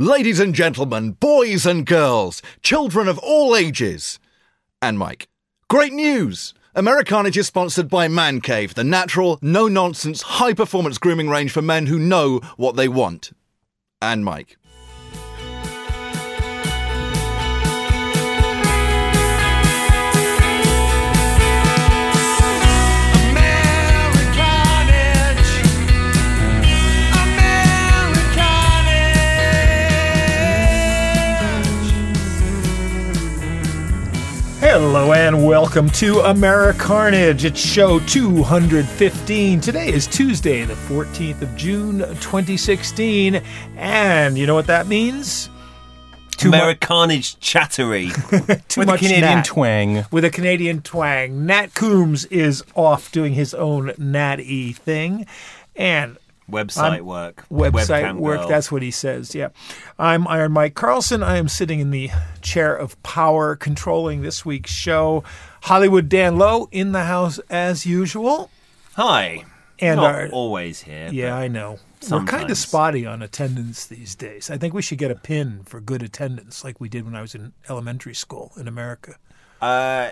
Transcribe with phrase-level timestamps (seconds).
[0.00, 4.20] Ladies and gentlemen, boys and girls, children of all ages.
[4.80, 5.26] And Mike.
[5.68, 6.54] Great news!
[6.76, 11.62] Americarnage is sponsored by Man Cave, the natural, no nonsense, high performance grooming range for
[11.62, 13.32] men who know what they want.
[14.00, 14.56] And Mike.
[34.80, 37.42] Hello and welcome to Americarnage.
[37.42, 39.60] It's show 215.
[39.60, 43.42] Today is Tuesday, the 14th of June, 2016.
[43.76, 45.50] And you know what that means?
[46.36, 48.10] Too mu- Americarnage chattery.
[48.68, 49.44] too with a much Canadian Nat.
[49.44, 50.06] twang.
[50.12, 51.44] With a Canadian twang.
[51.44, 55.26] Nat Coombs is off doing his own Nat E thing.
[55.74, 56.18] And
[56.50, 57.44] Website I'm- work.
[57.50, 58.40] website work.
[58.40, 58.48] girl.
[58.48, 59.34] That's what he says.
[59.34, 59.48] Yeah.
[59.98, 61.22] I'm Iron Mike Carlson.
[61.22, 65.22] I am sitting in the chair of power controlling this week's show.
[65.62, 68.50] Hollywood Dan Lowe in the house as usual.
[68.94, 69.44] Hi.
[69.78, 71.08] And Not our- always here.
[71.12, 71.78] Yeah, I know.
[72.10, 74.50] We're kind of spotty on attendance these days.
[74.50, 77.20] I think we should get a pin for good attendance like we did when I
[77.20, 79.16] was in elementary school in America.
[79.60, 80.10] Uh,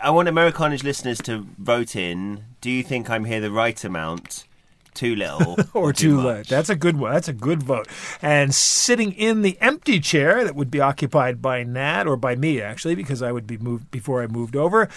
[0.00, 2.44] I want Americarnage listeners to vote in.
[2.60, 4.44] Do you think I'm here the right amount?
[4.98, 6.24] Too little or too much?
[6.24, 6.46] late.
[6.48, 7.12] That's a good one.
[7.12, 7.86] That's a good vote.
[8.20, 12.60] And sitting in the empty chair that would be occupied by Nat or by me
[12.60, 14.88] actually, because I would be moved before I moved over.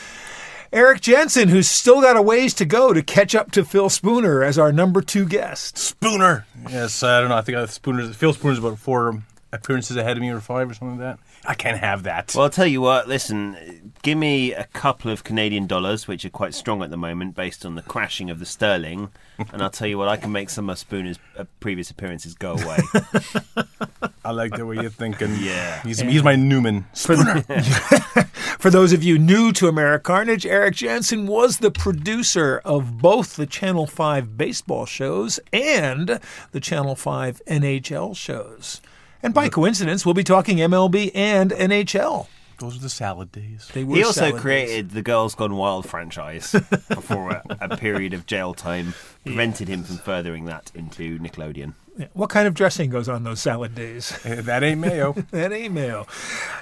[0.73, 4.41] Erik Janssen, who's still got a ways to go to catch up to Phil Spooner
[4.41, 5.77] as our number two guest.
[5.77, 6.45] Spooner.
[6.69, 7.35] Yes, I don't know.
[7.35, 9.21] I think I Spooner's Phil Spooner's about four
[9.53, 11.19] appearances ahead of me or five or something like that.
[11.45, 12.33] I can't have that.
[12.35, 13.07] Well, I'll tell you what.
[13.07, 17.35] Listen, give me a couple of Canadian dollars, which are quite strong at the moment,
[17.35, 20.07] based on the crashing of the sterling, and I'll tell you what.
[20.07, 22.79] I can make some of Spooner's uh, previous appearances go away.
[24.23, 25.35] I like the way you're thinking.
[25.39, 25.81] Yeah.
[25.81, 26.85] He's, he's my Newman.
[26.93, 27.41] Spooner.
[28.61, 33.35] For those of you new to America Carnage, Erik Janssen was the producer of both
[33.35, 36.19] the Channel 5 baseball shows and
[36.51, 38.81] the Channel 5 NHL shows.
[39.23, 42.27] And by coincidence, we'll be talking MLB and NHL.
[42.59, 43.69] Those are the salad days.
[43.73, 44.41] They were He also salad days.
[44.41, 46.51] created the Girls Gone Wild franchise
[46.89, 48.93] before a, a period of jail time
[49.25, 51.73] prevented him from furthering that into Nickelodeon.
[52.13, 54.17] What kind of dressing goes on those salad days?
[54.25, 55.13] Eh, that ain't mayo.
[55.31, 56.05] that ain't mayo.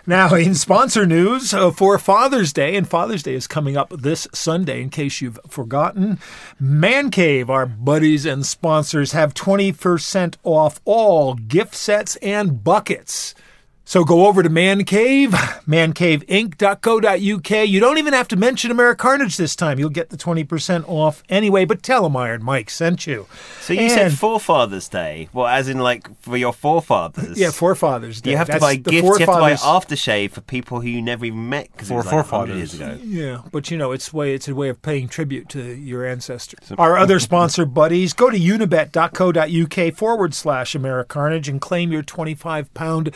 [0.08, 4.28] Now, in sponsor news uh, for Father's Day, and Father's Day is coming up this
[4.34, 6.20] Sunday, in case you've forgotten,
[6.60, 13.36] Man Cave, our buddies and sponsors, have 20% off all gift sets and buckets.
[13.90, 15.32] So go over to Man Cave,
[15.68, 17.68] mancaveinc.co.uk.
[17.68, 19.80] You don't even have to mention Americarnage this time.
[19.80, 23.26] You'll get the 20% off anyway, but tell them Iron Mike sent you.
[23.62, 25.30] So you said Forefathers Day.
[25.34, 27.40] Well, as in like for your forefathers.
[27.40, 28.30] Yeah, Forefathers Day.
[28.30, 28.94] You have to buy gifts.
[28.94, 31.94] You have to buy forefathers- aftershave for people who you never even met because it
[31.94, 32.58] For was like 100 forefathers.
[32.58, 32.96] years ago.
[33.04, 36.72] Yeah, but you know, it's way it's a way of paying tribute to your ancestors.
[36.78, 43.16] Our other sponsor buddies, go to unibet.co.uk forward slash Americarnage and claim your 25 pound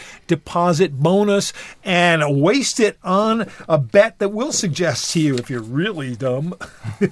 [0.63, 1.51] deposit bonus
[1.83, 6.53] and waste it on a bet that we'll suggest to you if you're really dumb.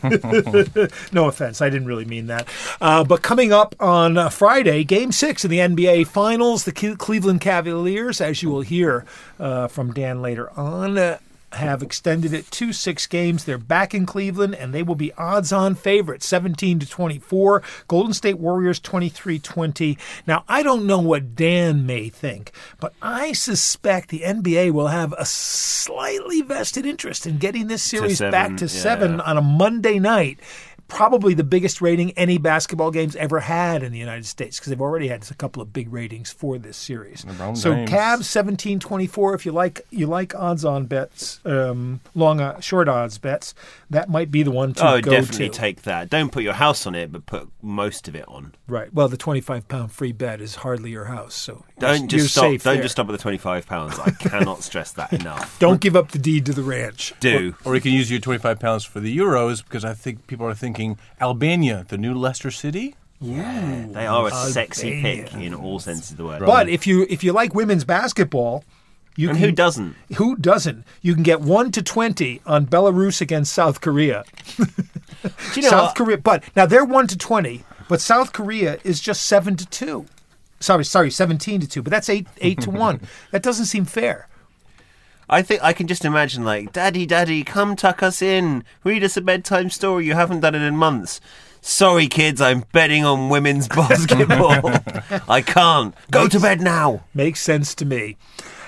[1.12, 2.48] no offense, I didn't really mean that.
[2.80, 8.22] Uh, but coming up on Friday, Game Six of the NBA Finals, the Cleveland Cavaliers,
[8.22, 9.04] as you will hear
[9.38, 11.18] uh, from Dan later on.
[11.54, 13.44] Have extended it to six games.
[13.44, 17.62] They're back in Cleveland and they will be odds on favorites 17 to 24.
[17.88, 19.98] Golden State Warriors 23 20.
[20.26, 25.14] Now, I don't know what Dan may think, but I suspect the NBA will have
[25.18, 28.82] a slightly vested interest in getting this series seven, back to yeah.
[28.82, 30.40] seven on a Monday night.
[30.92, 34.82] Probably the biggest rating any basketball game's ever had in the United States because they've
[34.82, 37.22] already had a couple of big ratings for this series.
[37.56, 37.90] So James.
[37.90, 39.34] Cavs seventeen twenty four.
[39.34, 43.56] If you like you like odds on bets, um, long uh, short odds bets,
[43.90, 45.58] that might be the one to Oh, go definitely to.
[45.58, 46.10] take that.
[46.10, 48.54] Don't put your house on it, but put most of it on.
[48.68, 48.94] right.
[48.94, 52.32] Well, the twenty five pound free bet is hardly your house, so Don't you're just
[52.34, 52.44] stop.
[52.44, 52.84] safe Don't there.
[52.84, 53.98] just stop at the twenty-five pounds.
[53.98, 55.58] I cannot stress that enough.
[55.60, 57.14] Don't give up the deed to the ranch.
[57.22, 60.46] Do or you can use your 25 pounds for the Euros because I think people
[60.48, 60.81] are thinking
[61.20, 62.96] Albania, the new Leicester City.
[63.20, 65.24] Yeah, they are a sexy Albania.
[65.26, 66.40] pick in all senses of the word.
[66.46, 68.64] But if you if you like women's basketball,
[69.16, 69.96] you and can, who doesn't?
[70.18, 70.84] Who doesn't?
[71.02, 74.24] You can get one to twenty on Belarus against South Korea.
[75.56, 75.96] You know South what?
[75.96, 80.08] Korea, but now they're one to twenty, but South Korea is just seven to two.
[80.60, 83.02] Sorry, sorry, seventeen to two, but that's eight eight to one.
[83.32, 84.28] That doesn't seem fair.
[85.32, 88.66] I think I can just imagine like, Daddy, Daddy, come tuck us in.
[88.84, 90.06] Read us a bedtime story.
[90.06, 91.22] You haven't done it in months.
[91.62, 94.72] Sorry, kids, I'm betting on women's basketball.
[95.30, 95.96] I can't.
[96.12, 97.06] Go to bed now.
[97.14, 98.18] Makes sense to me.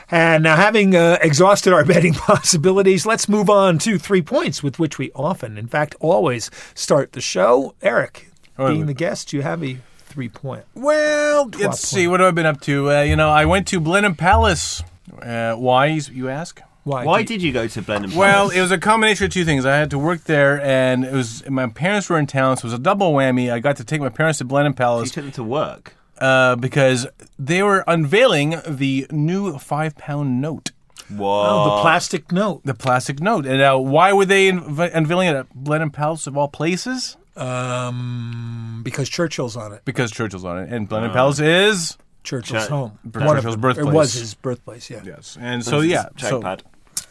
[0.09, 4.77] And now, having uh, exhausted our betting possibilities, let's move on to three points, with
[4.79, 7.73] which we often, in fact, always start the show.
[7.81, 10.63] Erik, Oh, being the guest, you have a three point.
[10.75, 12.07] Well, let's see.
[12.07, 12.91] What have I been up to?
[12.91, 14.83] Uh, you know, I went to Blenheim Palace.
[15.21, 16.61] Uh, why, you ask?
[16.83, 17.05] Why?
[17.05, 18.17] Why do did you go to Blenheim Palace?
[18.17, 19.65] Well, it was a combination of two things.
[19.65, 22.63] I had to work there, and it was my parents were in town, so it
[22.65, 23.51] was a double whammy.
[23.51, 25.95] I got to take my parents to Blenheim you Palace took them to work.
[26.19, 27.07] uh, because
[27.39, 30.71] they were unveiling the new five pound note,
[31.09, 31.45] Whoa.
[31.47, 32.61] Oh, the plastic note.
[32.65, 33.45] the plastic note.
[33.45, 37.15] And uh, why were they unve- unveiling it at Blenheim Palace of all places?
[37.35, 39.81] Um, because Churchill's on it.
[39.85, 42.97] Because Churchill's on it, and Blenheim Palace is Churchill's Ch- home.
[43.13, 43.87] Churchill's One of- birthplace.
[43.87, 45.01] It was his birthplace, yeah.
[45.03, 46.41] yes, and so yeah, so,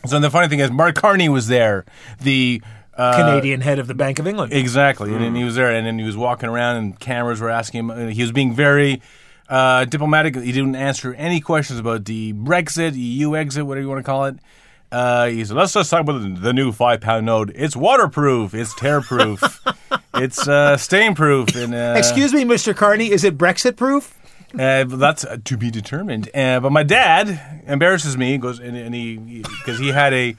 [0.06, 1.84] so the funny thing is, Mark Carney was there,
[2.20, 2.62] the
[2.96, 4.52] uh, Canadian head of the Bank of England.
[4.52, 7.50] Exactly, and then he was there, and then he was walking around, and cameras were
[7.50, 7.90] asking him.
[7.90, 9.00] and He was being very
[9.48, 10.36] uh, diplomatic.
[10.36, 14.24] He didn't answer any questions about the Brexit, EU exit, whatever you want to call
[14.26, 14.36] it.
[14.90, 17.50] Uh, he said, "Let's just talk about the, the new five pound note.
[17.54, 18.52] It's waterproof.
[18.54, 19.60] It's tear-proof.
[20.14, 22.76] it's uh, stain-proof." And uh, Excuse me, Mr.
[22.76, 24.18] Carney, is it Brexit proof?
[24.58, 26.28] Uh, that's uh, to be determined.
[26.34, 28.38] Uh, but my dad embarrasses me.
[28.38, 30.36] Goes and, and he because he had a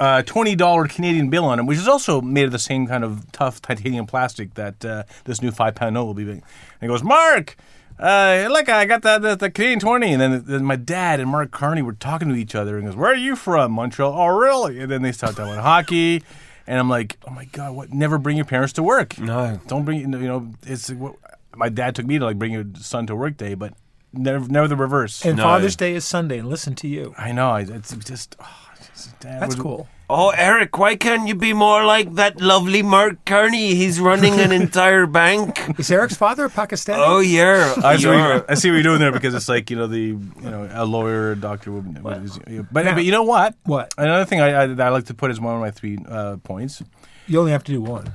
[0.00, 3.04] uh, twenty dollar Canadian bill on him, which is also made of the same kind
[3.04, 6.28] of tough titanium plastic that uh, this new five pound note will be.
[6.30, 6.42] And
[6.80, 7.56] he goes, Mark.
[7.98, 10.12] Uh, look, I got the, the, the Canadian 20.
[10.12, 12.94] And then, then my dad and Mark Carney were talking to each other and goes,
[12.94, 13.72] Where are you from?
[13.72, 14.12] Montreal.
[14.12, 14.80] Oh, really?
[14.80, 16.22] And then they start talking hockey.
[16.66, 17.94] And I'm like, Oh my God, what?
[17.94, 19.18] Never bring your parents to work.
[19.18, 19.58] No.
[19.66, 21.16] Don't bring, you know, it's what
[21.56, 23.72] my dad took me to like bring your son to work day, but
[24.12, 25.24] never, never the reverse.
[25.24, 25.42] And No.
[25.44, 27.14] Father's Day is Sunday, and listen to you.
[27.18, 27.50] I know.
[27.50, 28.46] I- It's just, oh,
[28.94, 29.88] just- dad That's was- cool.
[30.08, 33.74] Oh, Erik, why can't you be more like that lovely Mark Carney?
[33.74, 35.58] He's running an entire bank.
[35.80, 37.02] Is Erik's father a Pakistani?
[37.04, 37.74] Oh, yeah.
[37.82, 39.88] I see, what You're- I see what you're doing there because it's like you know
[39.88, 41.72] the you know a lawyer, a doctor.
[41.72, 42.38] would- would- is-
[42.70, 43.56] But but you know what?
[43.64, 43.94] What?
[43.98, 46.36] Another thing I, I, that I like to put as one of my three uh,
[46.36, 46.80] points.
[47.26, 48.12] You only have to do one.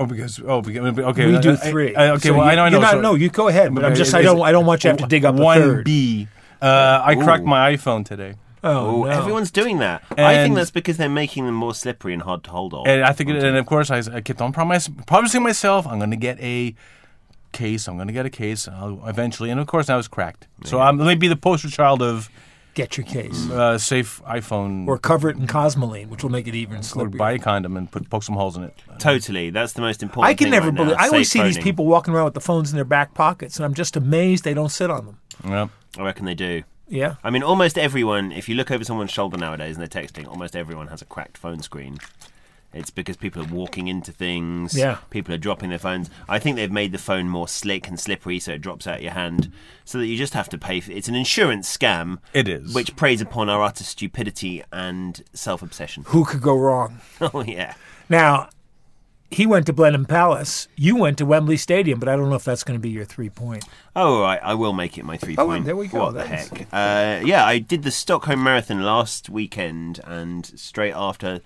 [0.00, 1.26] Oh, because oh, because, okay.
[1.26, 1.94] We do three.
[1.94, 2.64] I- okay, So well you- I know.
[2.64, 2.80] I know.
[2.80, 3.74] not- so- no, you go ahead.
[3.74, 4.14] But I'm Okay, just.
[4.14, 4.40] I don't.
[4.40, 5.84] I don't want you to have to dig up a one third.
[5.84, 6.26] B.
[6.62, 7.46] Uh, I cracked Ooh.
[7.46, 8.34] my iPhone today.
[8.62, 9.10] Oh, no.
[9.10, 10.02] everyone's doing that.
[10.18, 12.86] I think that's because they're making them more slippery and hard to hold on.
[12.86, 15.98] And I think, it, and of course, I, I kept on promise, promising myself I'm
[15.98, 16.74] going to get a
[17.52, 17.88] case.
[17.88, 20.46] I'm going to get a case I'll, eventually, and of course, I was cracked.
[20.64, 22.28] So I'm let me be the poster child of
[22.74, 23.50] Get your case.
[23.50, 27.18] uh, safe iPhone Or cover it in Cosmoline, which will make it even or slipperier.
[27.18, 28.74] buy a condom and put poke some holes in it.
[28.98, 29.50] Totally.
[29.50, 30.96] That's the most important I can thing never right now, believe.
[30.98, 33.56] I always see safe these people walking around with the phones in their back pockets,
[33.56, 35.18] and I'm just amazed they don't sit on them.
[35.44, 35.68] Yeah.
[35.98, 36.62] I reckon they do.
[36.88, 37.16] Yeah.
[37.24, 40.54] I mean, almost everyone, if you look over someone's shoulder nowadays and they're texting, almost
[40.56, 41.98] everyone has a cracked phone screen.
[42.72, 44.76] It's because people are walking into things.
[44.76, 44.98] Yeah.
[45.10, 46.08] People are dropping their phones.
[46.28, 49.12] I think they've made the phone more slick and slippery so it drops out your
[49.12, 49.52] hand
[49.84, 50.96] so that you just have to pay for it.
[50.96, 52.18] It's an insurance scam.
[52.32, 52.72] It is.
[52.72, 56.04] Which preys upon our utter stupidity and self obsession.
[56.08, 57.00] Who could go wrong?
[57.20, 57.74] oh, yeah.
[58.08, 58.50] Now,
[59.32, 60.68] he went to Blenheim Palace.
[60.76, 63.04] You went to Wembley Stadium, but I don't know if that's going to be your
[63.04, 63.64] three point.
[63.96, 64.40] Oh, all right.
[64.42, 65.62] I will make it my three Oh, point.
[65.62, 66.02] Oh, there we go.
[66.04, 66.62] What the heck?
[66.72, 71.40] Uh, yeah, I did the Stockholm Marathon last weekend, and straight after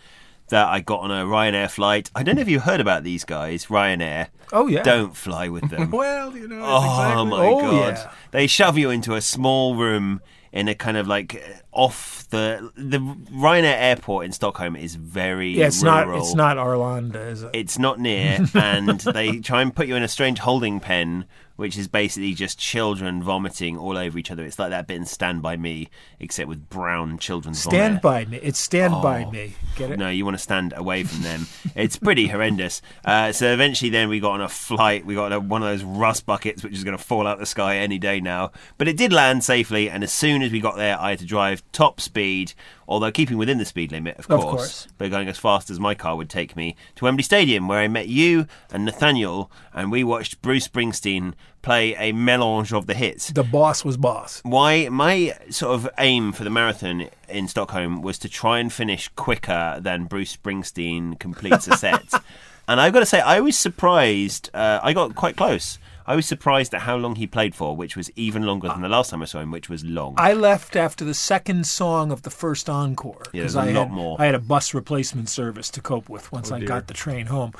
[0.54, 2.10] that, I got on a Ryanair flight.
[2.14, 4.28] I don't know if you heard about these guys, Ryanair.
[4.52, 4.82] Oh, yeah.
[4.82, 5.90] Don't fly with them.
[6.04, 7.24] Well, you know, oh exactly.
[7.30, 7.94] my Oh, god!
[7.96, 8.10] yeah.
[8.30, 10.20] They shove you into a small room
[10.52, 15.66] in a kind of like off the the Ryanair airport in Stockholm is very Yeah,
[15.66, 16.06] it's rural.
[16.06, 16.18] not.
[16.18, 17.50] It's not Arlanda, is it?
[17.52, 21.24] It's not near, and they try and put you in a strange holding pen,
[21.56, 24.44] which is basically just children vomiting all over each other.
[24.44, 28.02] It's like that bit in Stand By Me, except with brown children's Stand vomit.
[28.02, 28.38] by me.
[28.42, 29.30] It's Stand by Oh.
[29.30, 29.54] me.
[29.76, 29.98] Get it?
[29.98, 31.46] No, you want to stand away from them.
[31.74, 32.82] it's pretty horrendous.
[33.04, 35.06] Uh, so eventually, then we got on a flight.
[35.06, 37.46] We got a, one of those rust buckets, which is going to fall out the
[37.46, 38.50] sky any day now.
[38.78, 41.24] But it did land safely, and as soon as we got there, I had to
[41.26, 42.52] drive top speed,
[42.88, 44.88] although keeping within the speed limit, of Of course, course.
[44.98, 47.88] but going as fast as my car would take me to Wembley Stadium, where I
[47.88, 53.28] met you and Nathaniel, and we watched Bruce Springsteen play a melange of the hits
[53.30, 54.40] The boss was boss.
[54.44, 59.08] why my sort of aim for the marathon in Stockholm was to try and finish
[59.16, 62.04] quicker than Bruce Springsteen completes a set.
[62.68, 64.50] and I've got to say, I was surprised.
[64.52, 65.78] Uh, I got quite close.
[66.06, 68.88] I was surprised at how long he played for, which was even longer than the
[68.88, 70.14] last time I saw him, which was long.
[70.18, 73.88] I left after the second song of the first encore Yeah, there's I a lot
[73.88, 74.16] had, more.
[74.20, 77.26] I had a bus replacement service to cope with once Oh, I got the train
[77.26, 77.52] home,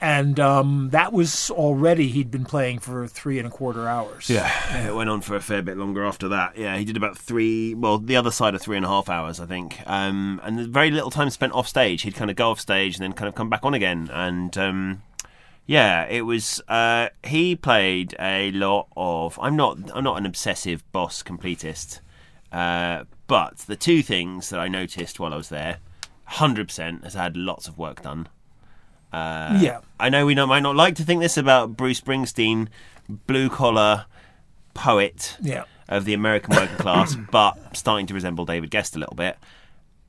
[0.00, 4.30] and um, that was already he'd been playing for three and a quarter hours.
[4.30, 6.56] Yeah, it went on for a fair bit longer after that.
[6.56, 9.40] Yeah, he did about three, well, the other side of three and a half hours,
[9.40, 9.80] I think.
[9.86, 12.02] Um, and very little time spent off stage.
[12.02, 14.08] He'd kind of go off stage and then kind of come back on again.
[14.12, 15.02] And um,
[15.68, 16.62] Yeah, it was.
[16.66, 19.38] Uh, he played a lot of.
[19.42, 19.76] I'm not.
[19.94, 22.00] I'm not an obsessive boss completist,
[22.50, 25.76] uh, but the two things that I noticed while I was there,
[26.24, 28.28] hundred percent has had lots of work done.
[29.12, 29.80] Uh, Yeah.
[30.00, 32.68] I know we not, might not like to think this about Bruce Springsteen,
[33.26, 34.06] blue collar
[34.72, 35.64] poet Yeah.
[35.86, 39.36] of the American working class, but starting to resemble David Gest a little bit,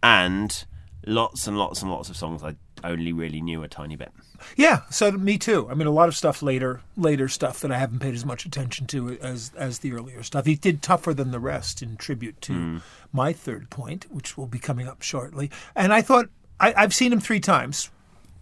[0.01, 0.63] and
[1.05, 4.12] lots and lots and lots of songs I only really knew a tiny bit.
[4.55, 5.67] Yeah, so me too.
[5.69, 8.45] I mean, a lot of stuff later, later stuff that I haven't paid as much
[8.45, 10.45] attention to as as the earlier stuff.
[10.45, 12.77] He did tougher than the rest in tribute to hmm.
[13.12, 15.51] my third point, which will be coming up shortly.
[15.75, 17.89] And I thought I, I've seen him three times.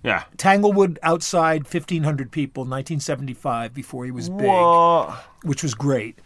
[0.03, 0.24] Yeah.
[0.38, 5.12] Tanglewood outside, fifteen hundred people, nineteen seventy five, before he was big,
[5.44, 6.20] which was great.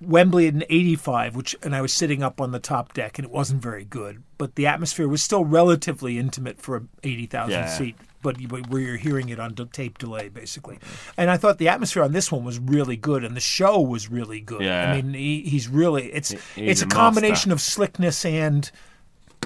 [0.00, 3.32] Wembley in '85, which and I was sitting up on the top deck, and it
[3.32, 7.68] wasn't very good, but the atmosphere was still relatively intimate for a eighty thousand Yeah.
[7.76, 7.96] seat.
[8.20, 8.36] But,
[8.68, 10.80] where you're hearing it on tape delay, basically,
[11.16, 14.10] and I thought the atmosphere on this one was really good, and the show was
[14.10, 14.60] really good.
[14.60, 14.90] Yeah.
[14.90, 18.68] I mean, he, he's really it's he's it's a a combination of slickness and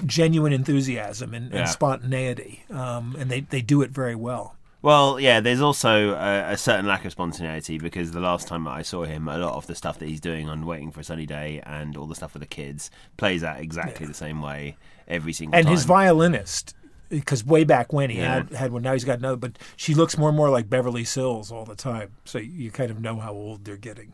[0.05, 1.59] genuine enthusiasm and, Yeah.
[1.61, 4.55] and spontaneity, um, and they they do it very well.
[4.83, 8.71] Well, yeah, there's also a, a certain lack of spontaneity because the last time that
[8.71, 11.03] I saw him, a lot of the stuff that he's doing on Waiting for a
[11.05, 14.75] Sunny Day and all the stuff with the kids plays out exactly the same way
[15.07, 15.71] every single and time.
[15.71, 16.75] And his violinist
[17.09, 18.33] because way back when he Yeah.
[18.35, 21.03] had had one now he's got another but she looks more and more like beverly
[21.03, 24.13] sills all the time so you kind of know how old they're getting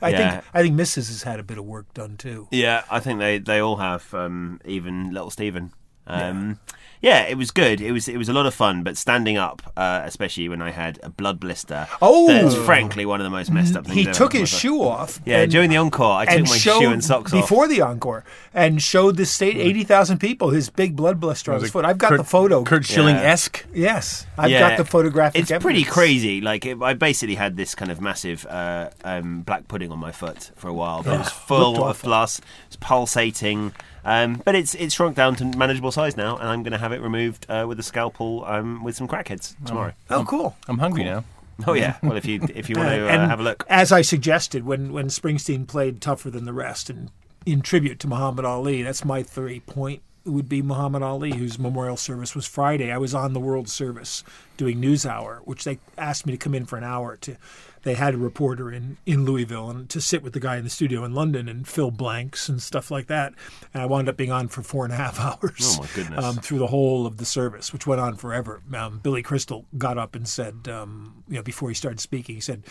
[0.00, 0.30] i Yeah.
[0.32, 3.18] think i think mrs has had a bit of work done too Yeah, I think
[3.18, 5.72] they, they all have, um, even little Steven.
[6.06, 6.74] Um, yeah.
[7.02, 7.80] It was good.
[7.80, 10.70] It was it was a lot of fun, but standing up, uh, especially when I
[10.70, 11.86] had a blood blister.
[12.02, 12.26] Oh!
[12.28, 13.94] that's frankly one of the most messed up things.
[13.96, 14.12] he ever.
[14.12, 17.02] took his shoe off Yeah, and- during the encore, I took my showed shoe and
[17.04, 17.40] socks off.
[17.42, 21.70] before the encore and showed the state 80,000 people his big blood blister on his
[21.70, 21.84] foot.
[21.84, 22.64] I've got Kurt, the photo.
[22.64, 23.64] Curt Schilling esque.
[23.72, 25.40] yes, I've Yeah, got the photographic.
[25.50, 26.40] It's pretty crazy.
[26.40, 30.12] Like it, I basically had this kind of massive uh, um, black pudding on my
[30.12, 32.10] foot for a while, but it was full of awful.
[32.10, 32.40] pus.
[32.66, 33.72] It's pulsating.
[34.04, 36.92] Um, but it's it's shrunk down to manageable size now, and I'm going to have
[36.92, 39.92] it removed uh, with a scalpel um, with some crackheads tomorrow.
[40.08, 40.56] Oh, cool.
[40.68, 41.24] I'm hungry now.
[41.66, 41.96] Oh yeah.
[42.02, 44.64] Well, if you if you want to uh, and have a look, As I suggested
[44.64, 47.10] when when Springsteen played tougher than the rest and
[47.46, 51.96] in tribute to Muhammad Ali, that's my three point would be Muhammad Ali, whose memorial
[51.96, 52.92] service was Friday.
[52.92, 54.22] I was on the World Service
[54.56, 57.36] doing News Hour, which they asked me to come in for an hour to.
[57.82, 60.70] They had a reporter in, in Louisville and to sit with the guy in the
[60.70, 63.32] studio in London and fill blanks and stuff like that.
[63.72, 65.76] And I wound up being on for four and a half hours.
[65.78, 66.24] Oh, my goodness.
[66.24, 68.62] Um, through the whole of the service, which went on forever.
[68.74, 72.40] Um, Billy Crystal got up and said, um, you know, before he started speaking, he
[72.40, 72.64] said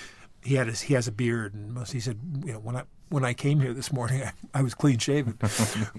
[0.44, 3.26] he had his, he has a beard, and he said, you know, when I when
[3.26, 5.38] I came here this morning, I, I was clean shaven,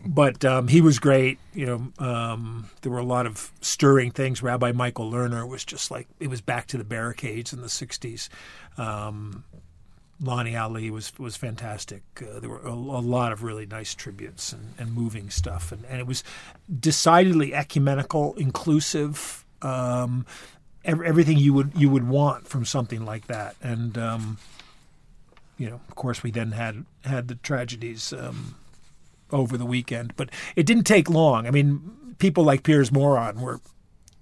[0.06, 1.38] but um, he was great.
[1.52, 4.42] You know, um, there were a lot of stirring things.
[4.42, 8.28] Rabbi Michael Lerner was just like it was back to the barricades in the '60s.
[8.78, 9.44] Um,
[10.22, 12.02] Lonnie Ali was was fantastic.
[12.20, 15.84] Uh, there were a, a lot of really nice tributes and, and moving stuff, and,
[15.86, 16.22] and it was
[16.78, 20.26] decidedly ecumenical, inclusive, um,
[20.84, 23.56] ev- everything you would you would want from something like that.
[23.62, 24.38] And um,
[25.60, 28.54] you know, of course, we then had had the tragedies um,
[29.30, 31.46] over the weekend, but it didn't take long.
[31.46, 33.60] I mean, people like Piers Moron were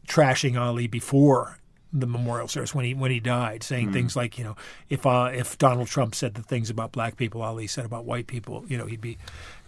[0.09, 1.59] trashing Ali before
[1.93, 4.57] the memorial service when he when he died, saying things like, you know,
[4.91, 8.27] if uh, if Donald Trump said the things about black people Ali said about white
[8.27, 9.17] people, you know, he'd be.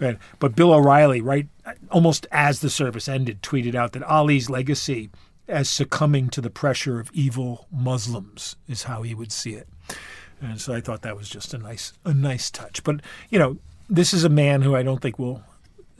[0.00, 0.18] Right.
[0.40, 1.46] But Bill O'Reilly, right,
[1.90, 5.08] almost as the service ended, tweeted out that Ali's legacy
[5.46, 9.68] as succumbing to the pressure of evil Muslims is how he would see it.
[10.40, 12.82] And so I thought that was just a nice a nice touch.
[12.82, 15.42] But you know, this is a man who I don't think will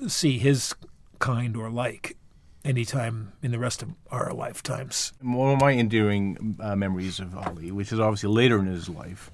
[0.09, 0.75] see his
[1.19, 2.17] kind or like
[2.65, 5.13] anytime in the rest of our lifetimes.
[5.21, 9.31] One of my endearing uh, memories of Ali, which is obviously later in his life,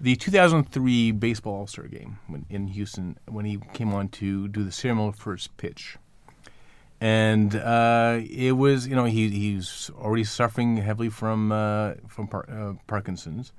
[0.00, 4.62] the 2003 baseball All Star game when, in Houston when he came on to do
[4.62, 5.96] the ceremonial first pitch.
[6.98, 12.48] And uh, it was, you know, he he's already suffering heavily from uh, from par-
[12.48, 13.52] uh, Parkinson's,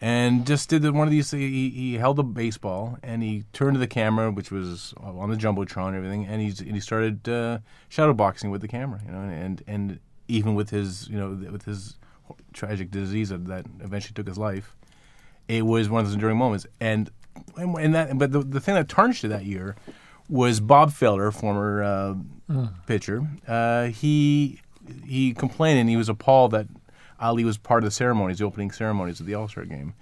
[0.00, 1.30] and just did the, one of these.
[1.30, 5.36] He, he held a baseball and he turned to the camera, which was on the
[5.36, 9.12] jumbotron and everything, and he's and he started uh, shadow boxing with the camera, you
[9.12, 11.96] know, and and even with his you know with his
[12.52, 14.76] tragic disease that, eventually took his life,
[15.48, 16.66] it was one of those enduring moments.
[16.80, 17.10] And
[17.56, 19.76] and, and that but the, the thing that tarnished it that year
[20.28, 22.14] was Bob Feller, former uh,
[22.86, 23.28] pitcher.
[23.46, 24.60] Uh, he
[25.04, 26.66] he complained and he was appalled that
[27.20, 29.94] Ali was part of the ceremonies, the opening ceremonies of the All Star game,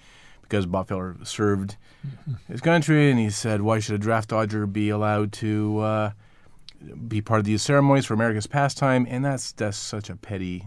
[0.42, 1.76] because Bob Feller served
[2.48, 6.10] his country, and he said, "Why should a draft dodger be allowed to uh,
[7.06, 10.66] be part of these ceremonies for America's pastime?" And that's that's such a petty.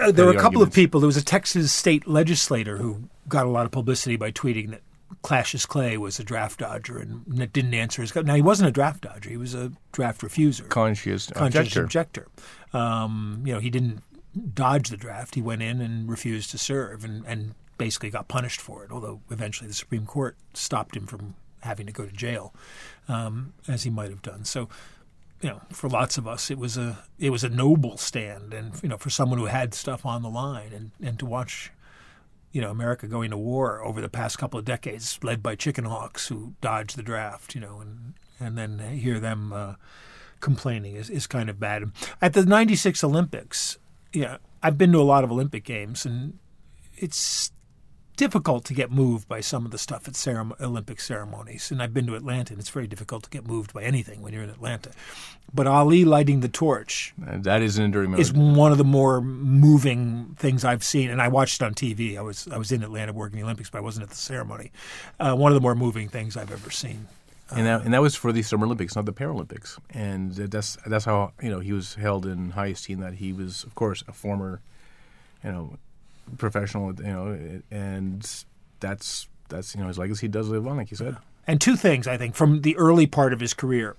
[0.00, 1.00] Uh, there were a couple of people.
[1.00, 4.82] There was a Texas state legislator who got a lot of publicity by tweeting that
[5.24, 8.14] Cassius Clay was a draft dodger and didn't answer his.
[8.14, 11.84] Now he wasn't a draft dodger; he was a draft refuser, Conscious conscious objector.
[11.84, 12.28] objector.
[12.72, 14.02] Um, you know, he didn't
[14.54, 15.34] dodge the draft.
[15.34, 18.90] He went in and refused to serve, and, and basically got punished for it.
[18.90, 22.54] Although eventually the Supreme Court stopped him from having to go to jail,
[23.08, 24.44] um, as he might have done.
[24.44, 24.68] So
[25.42, 28.80] you know, for lots of us, it was a it was a noble stand, and
[28.82, 31.72] you know, for someone who had stuff on the line, and and to watch,
[32.52, 35.84] you know, America going to war over the past couple of decades, led by chicken
[35.84, 39.74] hawks who dodged the draft, you know, and and then hear them uh,
[40.40, 41.90] complaining is, is kind of bad.
[42.20, 43.78] At the '96 Olympics,
[44.12, 46.38] yeah, I've been to a lot of Olympic games, and
[46.96, 47.52] it's
[48.16, 50.28] difficult to get moved by some of the stuff at
[50.60, 51.70] Olympic ceremonies.
[51.70, 54.32] And I've been to Atlanta, and it's very difficult to get moved by anything when
[54.32, 54.90] you're in Atlanta.
[55.52, 58.22] But Ali lighting the torch And that is an enduring memory.
[58.22, 62.16] is one of the more moving things I've seen, and I watched it on TV.
[62.16, 64.70] I was I was in Atlanta working the Olympics, but I wasn't at the ceremony.
[65.18, 67.08] Uh, one of the more moving things I've ever seen.
[67.56, 69.78] And that, and that was for the Summer Olympics, not the Paralympics.
[69.90, 73.00] And that's that's how you know he was held in high esteem.
[73.00, 74.60] That he was, of course, a former,
[75.44, 75.76] you know,
[76.38, 76.94] professional.
[76.94, 78.44] You know, and
[78.80, 81.16] that's that's you know his legacy does live on, like you said.
[81.46, 83.96] And two things, I think, from the early part of his career.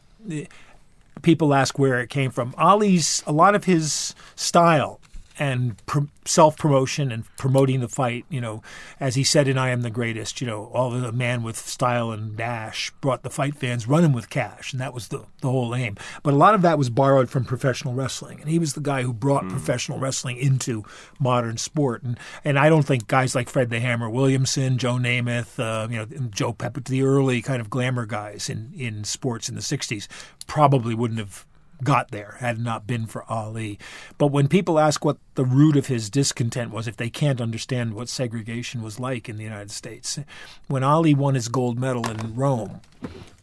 [1.22, 2.56] People ask where it came from.
[2.58, 5.00] Ali's, a lot of his style
[5.40, 8.62] and pr- self promotion and promoting the fight, you know,
[9.00, 12.12] as he said in I Am the Greatest, you know, all the man with style
[12.12, 14.72] and dash brought the fight fans running with cash.
[14.72, 15.98] And that was the, the whole aim.
[16.22, 18.40] But a lot of that was borrowed from professional wrestling.
[18.42, 20.84] And he was the guy who brought professional wrestling into
[21.20, 22.04] modern sport.
[22.04, 25.98] And, and I don't think guys like Fred the Hammer Williamson, Joe Namath, uh, you
[25.98, 30.08] know, Joe Pepper, the early kind of glamour guys in, in sports in the 60s,
[30.48, 31.46] probably wouldn't have
[31.84, 33.80] got there had it not been for Ali.
[34.18, 37.94] But when people ask what the root of his discontent was, if they can't understand
[37.94, 40.20] what segregation was like in the United States,
[40.68, 42.82] when Ali won his gold medal in Rome,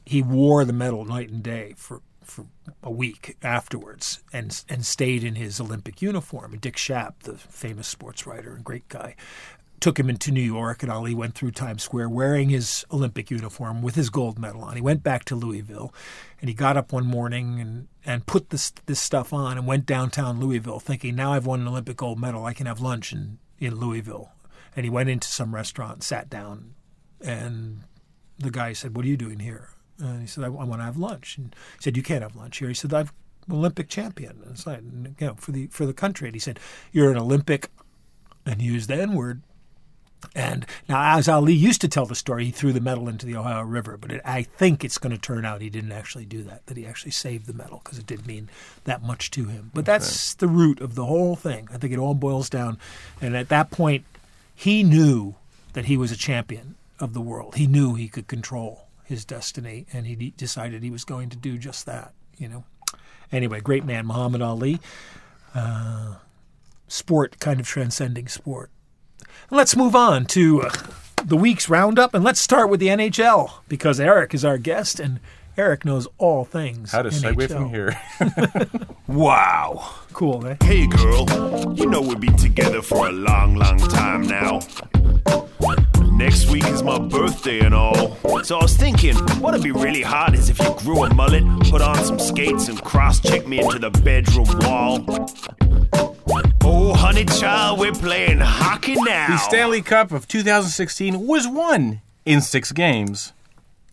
[0.04, 2.46] he wore the medal night and day for for
[2.82, 6.52] a week afterwards and and stayed in his Olympic uniform.
[6.52, 9.16] And Dick Schaap, the famous sports writer and great guy,
[9.80, 13.82] took him into New York, and Ali went through Times Square wearing his Olympic uniform
[13.82, 14.76] with his gold medal on.
[14.76, 15.92] He went back to Louisville,
[16.40, 19.86] and he got up one morning and, and put this this stuff on and went
[19.86, 22.44] downtown Louisville, thinking, "Now I've won an Olympic gold medal.
[22.44, 24.32] I can have lunch in in Louisville."
[24.76, 26.74] And he went into some restaurant, sat down,
[27.20, 27.80] and
[28.38, 30.84] the guy said, "What are you doing here?" And he said, "I, I want to
[30.84, 33.08] have lunch." And he said, "You can't have lunch here." He said, "I'm
[33.48, 34.42] an Olympic champion.
[34.50, 36.60] It's like, you know, for the for the country." And he said,
[36.92, 37.70] "You're an Olympic,"
[38.46, 39.42] and he used the N word.
[40.34, 43.36] And now, as Ali used to tell the story, he threw the medal into the
[43.36, 43.96] Ohio River.
[43.96, 46.76] But it, I think it's going to turn out he didn't actually do that; that
[46.76, 48.48] he actually saved the medal because it did mean
[48.84, 49.70] that much to him.
[49.74, 51.68] But that's the root of the whole thing.
[51.72, 52.78] I think it all boils down.
[53.20, 54.04] And at that point,
[54.54, 55.34] he knew
[55.72, 57.56] that he was a champion of the world.
[57.56, 61.36] He knew he could control his destiny, and he de- decided he was going to
[61.36, 62.12] do just that.
[62.36, 62.64] You know.
[63.32, 64.80] Anyway, great man, Muhammad Ali.
[65.54, 66.14] Uh,
[66.88, 68.70] sport, kind of transcending sport.
[69.48, 70.70] Let's move on to uh,
[71.24, 75.20] the week's roundup, and let's start with the NHL because Erik is our guest, and
[75.56, 76.92] Erik knows all things.
[76.92, 77.50] How to segue NHL.
[77.50, 78.00] from here?
[79.10, 79.90] Wow.
[80.12, 80.56] Cool, eh?
[80.62, 81.26] Hey girl,
[81.74, 84.60] you know we've been together for a long, long time now.
[86.12, 88.16] Next week is my birthday and all.
[88.44, 91.82] So I was thinking, what'd be really hot is if you grew a mullet, put
[91.82, 94.98] on some skates, and cross check me into the bedroom wall.
[96.82, 99.26] Oh, honey child, we're playing hockey now.
[99.28, 103.34] The Stanley Cup of 2016 was won in six games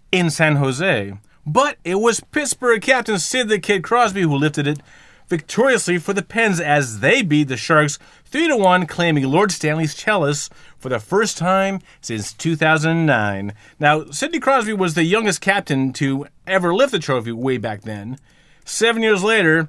[0.10, 1.14] in San Jose,
[1.46, 4.80] but it was Pittsburgh captain Sid the Kid Crosby who lifted it
[5.28, 9.94] victoriously for the Pens as they beat the Sharks 3 to 1, claiming Lord Stanley's
[9.94, 13.54] chalice for the first time since 2009.
[13.82, 18.18] Now, Sidney Crosby was the youngest captain to ever lift the trophy way back then.
[18.64, 19.68] Seven years later,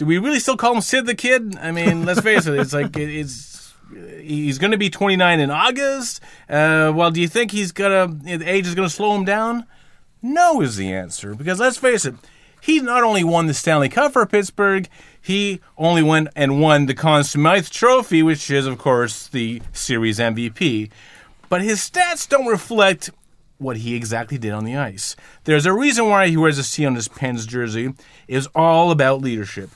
[0.00, 1.58] do we really still call him Sid the Kid?
[1.60, 3.74] I mean, let's face it, it's like it- it's
[4.22, 6.20] he's going to be 29 in August.
[6.48, 9.66] Uh, well, do you think he's gonna the age is going to slow him down?
[10.22, 12.14] No, is the answer because let's face it,
[12.62, 14.88] he not only won the Stanley Cup for Pittsburgh,
[15.20, 20.18] he only went and won the Conn Smythe Trophy, which is of course the series
[20.18, 20.90] MVP.
[21.50, 23.10] But his stats don't reflect
[23.58, 25.14] what he exactly did on the ice.
[25.44, 27.92] There's a reason why he wears a C on his Pens jersey.
[28.28, 29.68] It's all about leadership.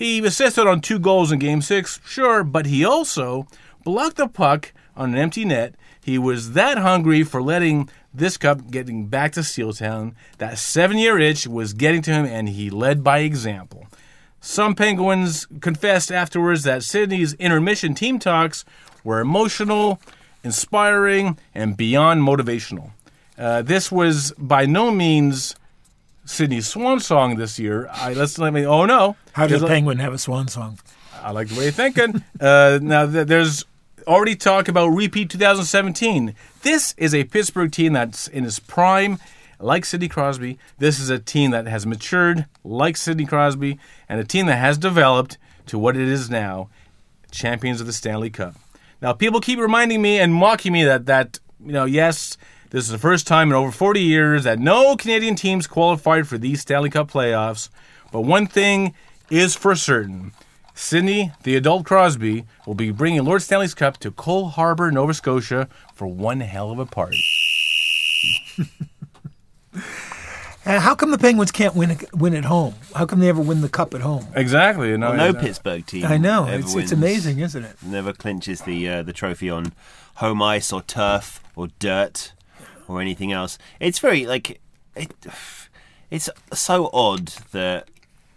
[0.00, 3.46] He assisted on two goals in Game 6, sure, but he also
[3.84, 5.74] blocked the puck on an empty net.
[6.02, 10.14] He was that hungry for letting this cup getting back to Steeltown.
[10.38, 13.88] That seven year itch was getting to him, and he led by example.
[14.40, 18.64] Some Penguins confessed afterwards that Sidney's intermission team talks
[19.04, 20.00] were emotional,
[20.42, 22.92] inspiring, and beyond motivational.
[23.36, 25.56] Uh, this was by no means
[26.30, 27.88] Sidney's swan song this year.
[27.92, 28.64] I, let's let me.
[28.64, 29.16] Oh no!
[29.32, 30.78] How does There's a a- penguin have a swan song?
[31.22, 32.22] I like the way you're thinking.
[32.40, 33.64] uh, now, th- there's
[34.06, 36.34] already talk about repeat 2017.
[36.62, 39.18] This is a Pittsburgh team that's in its prime,
[39.58, 40.58] like Sidney Crosby.
[40.78, 44.78] This is a team that has matured, like Sidney Crosby, and a team that has
[44.78, 46.70] developed to what it is now,
[47.30, 48.54] champions of the Stanley Cup.
[49.02, 52.38] Now, people keep reminding me and mocking me that that you know, yes,
[52.70, 56.38] this is the first time in over 40 years that no Canadian teams qualified for
[56.38, 57.68] these Stanley Cup playoffs.
[58.12, 58.94] But one thing
[59.30, 60.32] is for certain.
[60.74, 65.68] Sidney, the adult Crosby, will be bringing Lord Stanley's Cup to Cole Harbour, Nova Scotia
[65.94, 67.22] for one hell of a party.
[70.64, 72.74] And how come the Penguins can't win win at home?
[72.94, 74.26] How come they ever win the cup at home?
[74.34, 74.94] Exactly.
[74.96, 76.04] No, Well, no no, Pittsburgh team.
[76.04, 77.76] I know ever it's it's amazing, isn't it?
[77.82, 79.72] Never clinches the uh, the trophy on
[80.16, 82.32] home ice or turf or dirt
[82.90, 83.56] or anything else.
[83.78, 84.60] It's very like
[84.96, 85.14] it.
[86.10, 87.88] It's so odd that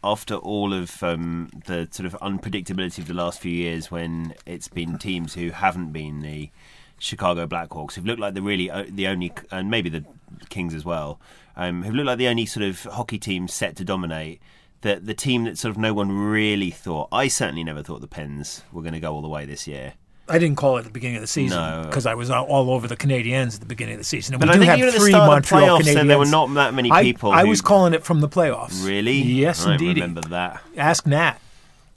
[0.03, 4.67] after all of um, the sort of unpredictability of the last few years, when it's
[4.67, 6.51] been teams who haven't been the
[6.99, 10.05] Chicago Blackhawks, who've looked like the really the only, and maybe the
[10.49, 11.19] Kings as well,
[11.55, 14.41] um, who've looked like the only sort of hockey team set to dominate.
[14.81, 17.07] That the team that sort of no one really thought.
[17.09, 19.93] I certainly never thought the Pens were going to go all the way this year.
[20.33, 21.83] I didn't call it at the beginning of the season No.
[21.87, 24.33] because I was all- all over the Canadiens at the beginning of the season.
[24.33, 25.81] And But we I do think have even at the three start the Montreal playoffs,
[25.83, 25.93] Canadiens.
[25.93, 28.85] then there were not that many people I, who- was calling it from the playoffs.
[28.85, 29.13] Really?
[29.21, 29.73] Yes, indeed.
[29.73, 30.01] I don't indeed.
[30.01, 30.61] remember that.
[30.77, 31.35] Ask Nat.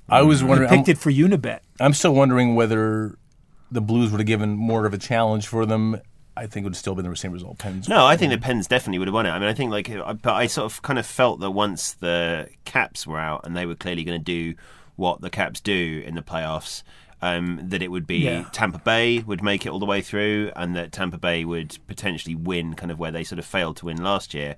[0.09, 0.69] I was I wondering.
[0.71, 1.61] picked I'm, it for Unibet.
[1.81, 3.17] I'm still wondering whether
[3.73, 6.01] the Blues would have given more of a challenge for them.
[6.37, 7.59] I think it would have still been the same result.
[7.59, 7.89] Pens.
[7.89, 9.31] No, I think the Pens definitely would have won it.
[9.31, 9.91] I mean, I think like,
[10.23, 13.65] but I sort of kind of felt that once the Caps were out and they
[13.67, 14.55] were clearly going to do
[14.97, 16.83] what the Caps do in the playoffs,
[17.27, 18.45] um, that it would be Yeah.
[18.53, 22.37] Tampa Bay would make it all the way through, and that Tampa Bay would potentially
[22.37, 24.55] win, kind of where they sort of failed to win last year.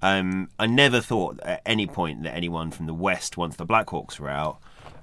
[0.00, 4.20] Um, I never thought at any point that anyone from the West, once the Blackhawks
[4.20, 4.58] were out,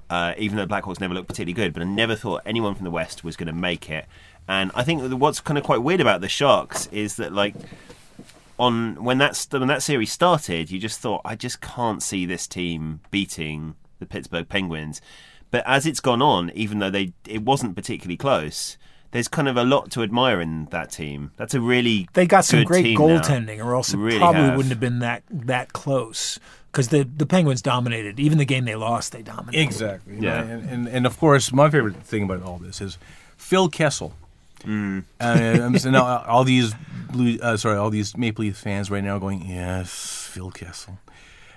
[0.10, 2.86] uh, even though the Blackhawks never looked particularly good, but I never thought anyone from
[2.86, 4.05] the West was going to make it.
[4.47, 7.55] And I think what's kind of quite weird about the Sharks is that like
[8.58, 12.47] on when that when that series started, you just thought I just can't see this
[12.47, 15.01] team beating the Pittsburgh Penguins.
[15.51, 18.77] But as it's gone on, even though they it wasn't particularly close,
[19.12, 21.31] there's kind of a lot to admire in that team.
[21.38, 23.19] That's a really They got some good great team now.
[23.19, 24.55] goaltending, or else it Really probably have.
[24.57, 26.39] wouldn't have been that that close.
[26.71, 28.19] Because the the Penguins dominated.
[28.19, 29.59] Even the game they lost, they dominated.
[29.63, 30.15] Exactly.
[30.15, 30.41] you know, Yeah.
[30.43, 32.99] And, and, and of course, my favorite thing about all this is
[33.38, 34.13] Phil Kessel.
[34.65, 35.03] Mm.
[35.19, 35.23] Uh,
[35.63, 36.75] I'm now, all these
[37.12, 40.99] blue, uh, sorry, all these Maple Leaf fans right now going, yes, Phil Kessel.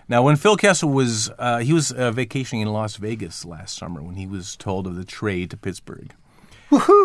[0.08, 4.02] Now, when Phil Kessel was, uh, he was uh, vacationing in Las Vegas last summer
[4.02, 6.12] when he was told of the trade to Pittsburgh.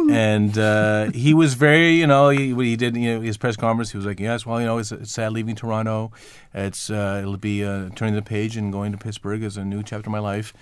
[0.09, 3.91] And uh, he was very, you know, he, he did you know, his press conference.
[3.91, 6.11] He was like, "Yes, well, you know, it's, it's sad leaving Toronto.
[6.53, 9.83] It's uh, it'll be uh, turning the page and going to Pittsburgh as a new
[9.83, 10.53] chapter of my life."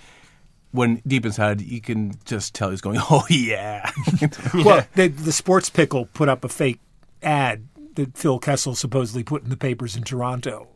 [0.72, 3.88] When deep inside, you can just tell he's going, "Oh yeah."
[4.54, 6.80] Well, the, the Sports Pickle put up a fake
[7.22, 10.66] ad that Phil Kessel supposedly put in the papers in Toronto,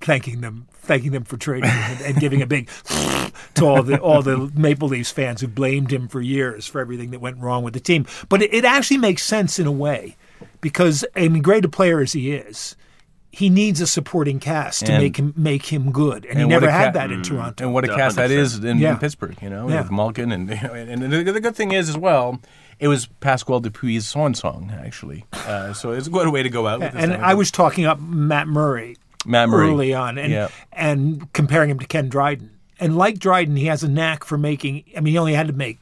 [0.00, 2.68] thanking them, thanking them for trading and, and giving a big
[3.54, 7.10] to all the all the Maple Leafs fans who blamed him for years for everything
[7.10, 8.06] that went wrong with the team.
[8.28, 10.16] But it, it actually makes sense in a way
[10.60, 12.76] because, I mean, great a player as he is.
[13.32, 16.50] He needs a supporting cast to And- make him make him good, and, he And
[16.50, 17.62] what never a had that in Toronto.
[17.64, 18.32] and what a cast that 100%.
[18.36, 18.92] is in, Yeah.
[18.94, 19.82] in Pittsburgh, you know, Yeah.
[19.82, 22.40] with Malkin and you know, and, and the, the good thing is as well,
[22.80, 26.66] it was Pascal Dupuis's swan song actually, uh, so it's a good way to go
[26.66, 26.80] out.
[26.80, 27.12] With this and.
[27.14, 29.68] I was talking up Matt Murray Matt Murray.
[29.68, 30.48] early on, and Yeah.
[30.72, 32.50] and comparing him to Ken Dryden.
[32.78, 34.84] And like Dryden, he has a knack for making.
[34.96, 35.78] I mean, he only had to make,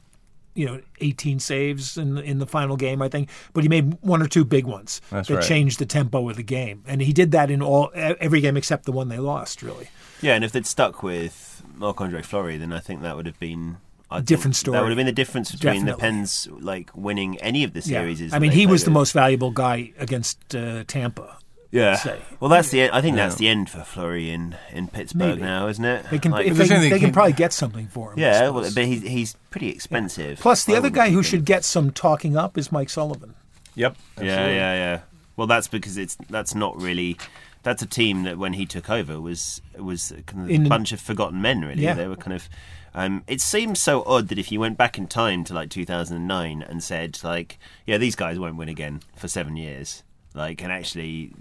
[0.55, 4.21] you know, 18 saves in in the final game, I think, but he made one
[4.21, 5.45] or two big ones That's that right.
[5.45, 8.85] changed the tempo of the game, and he did that in all every game except
[8.85, 9.63] the one they lost.
[9.63, 9.89] Really,
[10.21, 13.39] Yeah, and if they'd stuck with Marc Andre Fleury, then I think that would have
[13.39, 13.77] been
[14.11, 14.75] I Different story.
[14.75, 15.93] That would have been the difference between Definitely.
[15.93, 18.23] the Pens like winning any of the series.
[18.23, 18.31] Yeah.
[18.33, 21.37] I mean, he was the most valuable guy against uh, Tampa.
[21.71, 21.97] Yeah.
[21.97, 22.19] say.
[22.41, 22.81] Well, that's the.
[22.83, 22.93] End.
[22.93, 25.43] I think that's the end for Fleury in, in Pittsburgh Maybe.
[25.43, 26.07] now, isn't it?
[26.11, 28.19] They can Like- if they, they, they can can- probably get something for him.
[28.19, 30.39] Yeah, well, but he's he's pretty expensive.
[30.41, 33.35] Plus, the I other guy who should get some talking up is Mike Sullivan.
[33.75, 33.97] Yep.
[34.19, 35.01] Yeah, yeah, yeah.
[35.37, 37.17] Well, that's because it's that's not really.
[37.65, 40.93] That's a team that when he took over was was kind of In- a bunch
[40.93, 41.61] of forgotten men.
[41.63, 41.95] Really, Yeah.
[41.95, 42.49] they were kind of.
[42.95, 46.63] Um, it seems so odd that if you went back in time to like 2009
[46.63, 50.03] and said like, yeah, these guys won't win again for seven years,
[50.35, 51.33] like, and actually,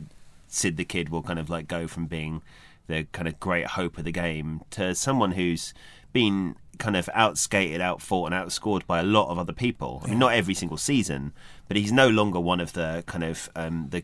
[0.57, 2.41] Sid the Kid will kind of like go from being
[2.87, 5.73] the kind of great hope of the game to someone who's
[6.13, 10.01] been kind of outskated, outfought, and outscored by a lot of other people.
[10.05, 11.33] I mean, not every single season,
[11.67, 14.03] but he's no longer one of the kind of um, the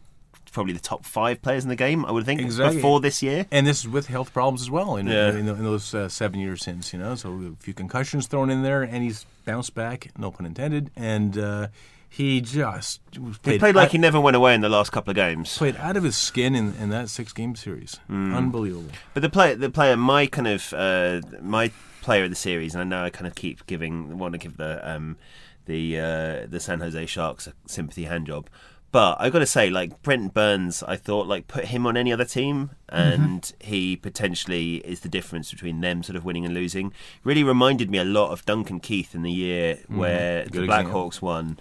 [0.52, 2.06] probably the top five players in the game.
[2.06, 2.76] I would think Exactly.
[2.76, 3.48] before this year.
[3.52, 5.30] And this is with health problems as well in, Yeah.
[5.32, 7.16] in, in those uh, seven years since, you know.
[7.16, 10.92] So a few concussions thrown in there, and he's bounced back, no pun intended.
[10.96, 11.68] And uh,
[12.14, 13.02] he just
[13.42, 15.58] played, He played like out, he never went away in the last couple of games.
[15.58, 18.00] played out of his skin in, in that six game series.
[18.06, 18.36] Hmm.
[18.36, 18.92] Unbelievable.
[19.16, 21.72] But the player, the player, my kind of uh, my
[22.04, 24.58] player of the series, and I know I kind of keep giving, want to give
[24.58, 25.18] the um,
[25.66, 28.48] the uh, the San Jose Sharks a sympathy hand job.
[28.92, 32.14] But I got to say, like Brent Burns, I thought like put him on any
[32.14, 36.94] other team, and he potentially is the difference between them sort of winning and losing.
[37.24, 41.10] Really reminded me a lot of Duncan Keith in the year where the Good example.
[41.10, 41.58] Blackhawks won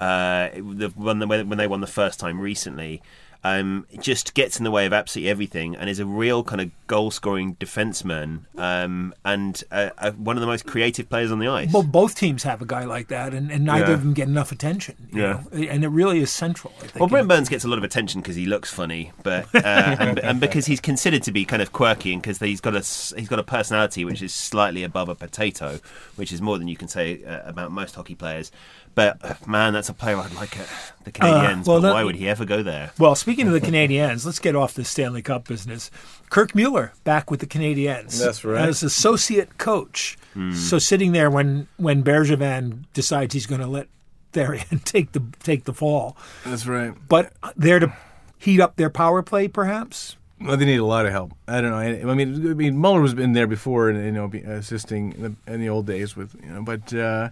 [0.00, 3.02] uh, the one that- when they won the first time recently.
[3.46, 6.70] Um, just gets in the way of absolutely everything, and is a real kind of
[6.86, 11.70] goal-scoring defenseman, um, and uh, uh, one of the most creative players on the ice.
[11.70, 13.92] Well, both teams have a guy like that, and, and neither Yeah.
[13.92, 14.94] of them get enough attention.
[15.12, 15.42] you Yeah.
[15.52, 15.62] know?
[15.68, 16.72] and it really is central.
[16.78, 17.00] I think.
[17.00, 20.18] Well, Brent Burns gets a lot of attention because he looks funny, but uh, and,
[20.20, 23.28] and because he's considered to be kind of quirky, and because he's got a he's
[23.28, 25.80] got a personality which is slightly above a potato,
[26.16, 28.50] which is more than you can say uh, about most hockey players.
[28.94, 30.68] But uh, man, that's a player I'd like at
[31.04, 31.60] the Canadiens.
[31.60, 32.92] Uh, well, but no- why would he ever go there?
[32.98, 35.90] Well, speaking of the Canadiens, let's get off the Stanley Cup business.
[36.30, 38.22] Kirk Muller back with the Canadiens.
[38.22, 38.68] That's right.
[38.68, 40.16] As associate coach.
[40.52, 43.86] So sitting there when when Bergevin decides he's going to let
[44.32, 46.92] Therrien take the take the fall, That's right.
[47.08, 47.92] but there to
[48.38, 50.16] heat up their power play, perhaps.
[50.40, 51.32] Well, they need a lot of help.
[51.46, 51.76] I don't know.
[51.78, 55.12] I, I mean, I mean, Mueller was been there before, and you know, be- assisting
[55.12, 57.28] in the, in the old days with you know, but uh,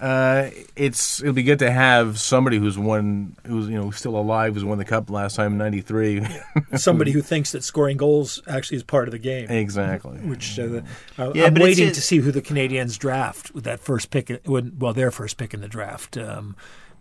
[0.00, 4.54] uh, it's it'll be good to have somebody who's won, who's you know still alive,
[4.54, 6.26] who's won the cup last time in '93.
[6.76, 9.48] Somebody who thinks that scoring goals actually is part of the game.
[9.50, 10.18] exactly.
[10.18, 10.84] Which uh, the-
[11.18, 14.30] uh, Yeah, I'm waiting to see who the Canadiens draft with that first pick.
[14.30, 16.16] in- When, well, their first pick in the draft.
[16.16, 16.56] Um,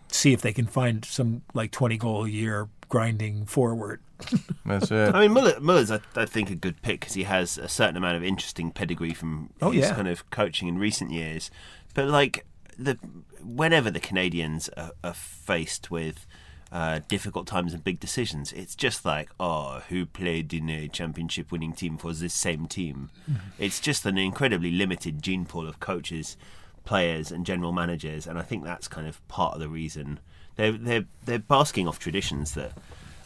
[0.10, 4.00] see if they can find some like 20 goal a year grinding forward.
[4.66, 5.16] That's it.
[5.16, 7.98] I mean, Muller, Muller's, I, I think, a good pick because he has a certain
[7.98, 9.96] amount of interesting pedigree from Oh, his yeah.
[9.96, 11.50] kind of coaching in recent years.
[11.96, 12.46] But like
[12.78, 12.98] the
[13.44, 16.26] whenever the Canadiens are, are faced with
[16.72, 21.74] uh, difficult times and big decisions, it's just like, oh, who played in a championship-winning
[21.74, 23.10] team for this same team?
[23.30, 23.48] Mm-hmm.
[23.60, 26.38] It's just an incredibly limited gene pool of coaches,
[26.84, 30.20] players, and general managers, and I think that's kind of part of the reason
[30.56, 32.72] they're they're they're basking off traditions that.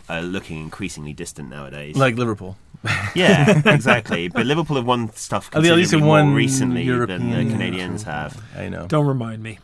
[0.09, 1.97] Are looking increasingly distant nowadays.
[1.97, 2.55] like Liverpool.
[3.15, 4.27] Yeah, exactly.
[4.27, 8.03] But Liverpool have won stuff at least considerably more won recently European- than the Canadiens
[8.03, 8.41] have.
[8.55, 8.85] I know.
[8.87, 9.59] Don't remind me.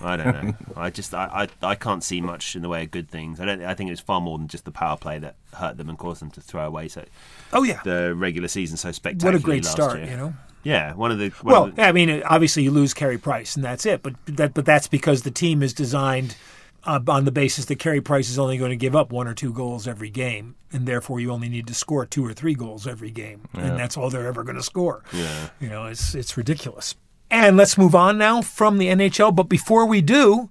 [0.00, 0.54] I don't know.
[0.76, 3.40] I just I, I, I can't see much in the way of good things.
[3.40, 3.62] I don't.
[3.62, 5.98] I think it was far more than just the power play that hurt them and
[5.98, 7.04] caused them to throw away so
[7.52, 9.32] Oh yeah, the regular season so spectacular.
[9.32, 9.98] what a great last start!
[9.98, 10.10] year.
[10.10, 10.34] You know.
[10.62, 13.56] Yeah, one of the one Well, of the- I mean, obviously you lose Carey Price,
[13.56, 14.02] and that's it.
[14.02, 16.36] But that, but that's because the team is designed
[16.84, 19.34] uh, on the basis that Carey Price is only going to give up one or
[19.34, 22.86] two goals every game, and therefore you only need to score two or three goals
[22.86, 25.02] every game, and that's all they're ever going to score.
[25.12, 25.48] Yeah.
[25.60, 26.94] You know, it's it's ridiculous.
[27.30, 29.34] And let's move on now from the NHL.
[29.34, 30.50] But before we do,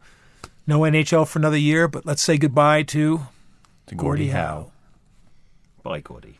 [0.66, 1.88] no NHL for another year.
[1.88, 3.22] But let's say goodbye to
[3.88, 4.72] To Gordie Howe.
[5.84, 6.40] Bye, Gordie.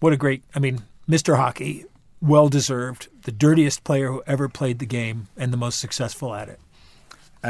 [0.00, 1.36] What a great, I mean, Mr.
[1.36, 1.86] Hockey,
[2.20, 6.48] well deserved, the dirtiest player who ever played the game and the most successful at
[6.48, 6.60] it.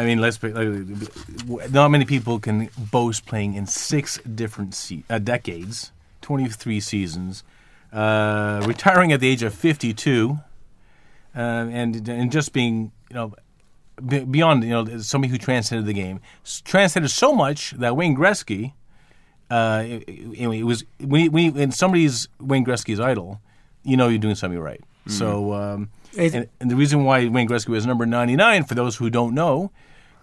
[0.00, 0.52] I mean, let's be.
[0.52, 7.42] Like, not many people can boast playing in six different se- uh, decades, twenty-three seasons,
[7.92, 10.38] uh, retiring at the age of fifty-two,
[11.34, 13.34] uh, and and just being you know
[14.06, 16.20] be- beyond you know somebody who transcended the game,
[16.64, 18.72] transcended so much that Wayne Gretzky.
[19.48, 23.40] Uh, it, it, it was when, he- when, he- when somebody's Wayne Gretzky's idol,
[23.84, 24.80] you know you're doing something right.
[25.08, 29.08] So, um, and, and the reason why Wayne Gretzky was number 99, for those who
[29.08, 29.70] don't know,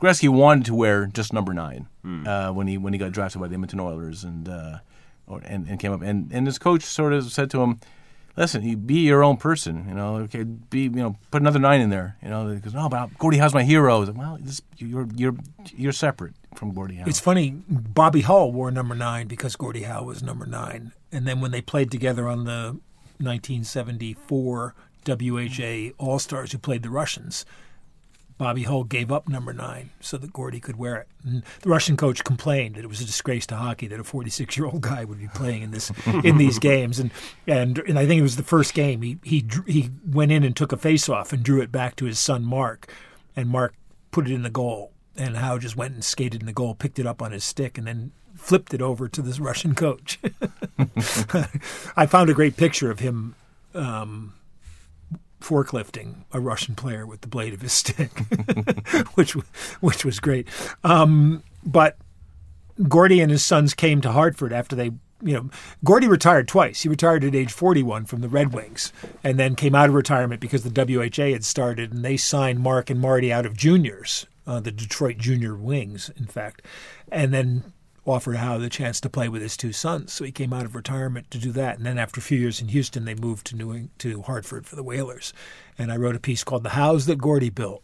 [0.04, 1.88] Gretzky wanted to wear just number nine
[2.28, 4.80] uh, when he when he got drafted by the Edmonton Oilers and uh,
[5.28, 6.02] or, and, and came up.
[6.02, 7.80] And, and his coach sort of said to him,
[8.36, 9.86] "Listen, you be your own person.
[9.88, 12.18] You know, okay, be you know, put another nine in there.
[12.22, 14.02] You know, because no, but Gordie Howe's my hero.
[14.02, 15.36] I like, well, this, you're you're
[15.74, 17.06] you're separate from Gordie Howe.
[17.08, 20.92] It's funny, Bobby Hull wore number nine because Gordie Howe was number nine.
[21.14, 22.78] And then when they played together on the
[23.20, 24.76] 1974
[25.08, 27.46] WHA All Stars, who played the Russians,
[28.44, 31.08] Bobby Hull gave up number nine so that Gordie could wear it.
[31.26, 34.58] And the Russian coach complained that it was a disgrace to hockey that a 46
[34.58, 35.94] year old guy would be playing in this
[36.26, 37.00] in these games.
[37.00, 37.12] And
[37.48, 40.54] and and I think it was the first game he he he went in and
[40.54, 42.92] took a face off and drew it back to his son Mark,
[43.34, 43.76] and Mark
[44.12, 44.92] put it in the goal.
[45.16, 47.78] And Howe just went and skated in the goal, picked it up on his stick,
[47.78, 50.20] and then flipped it over to this Russian coach.
[51.96, 53.36] I found a great picture of him
[53.74, 54.34] um,
[55.44, 58.20] forklifting a Russian player with the blade of his stick,
[59.14, 59.34] which
[59.82, 60.48] which was great.
[60.84, 61.98] Um, but
[62.88, 64.92] Gordie and his sons came to Hartford after they.
[65.26, 65.50] You know,
[65.86, 66.82] Gordie retired twice.
[66.82, 68.92] He retired at age 41 from the Red Wings
[69.24, 72.90] and then came out of retirement because the WHA had started and they signed Mark
[72.90, 76.62] and Marty out of juniors, uh, the Detroit Junior Wings, in fact,
[77.10, 77.72] and then
[78.06, 80.14] offered Howe the chance to play with his two sons.
[80.14, 81.78] So he came out of retirement to do that.
[81.78, 84.76] And then after a few years in Houston, they moved to New to Hartford for
[84.76, 85.34] the Whalers.
[85.78, 87.84] And I wrote a piece called "The House That Gordie Built."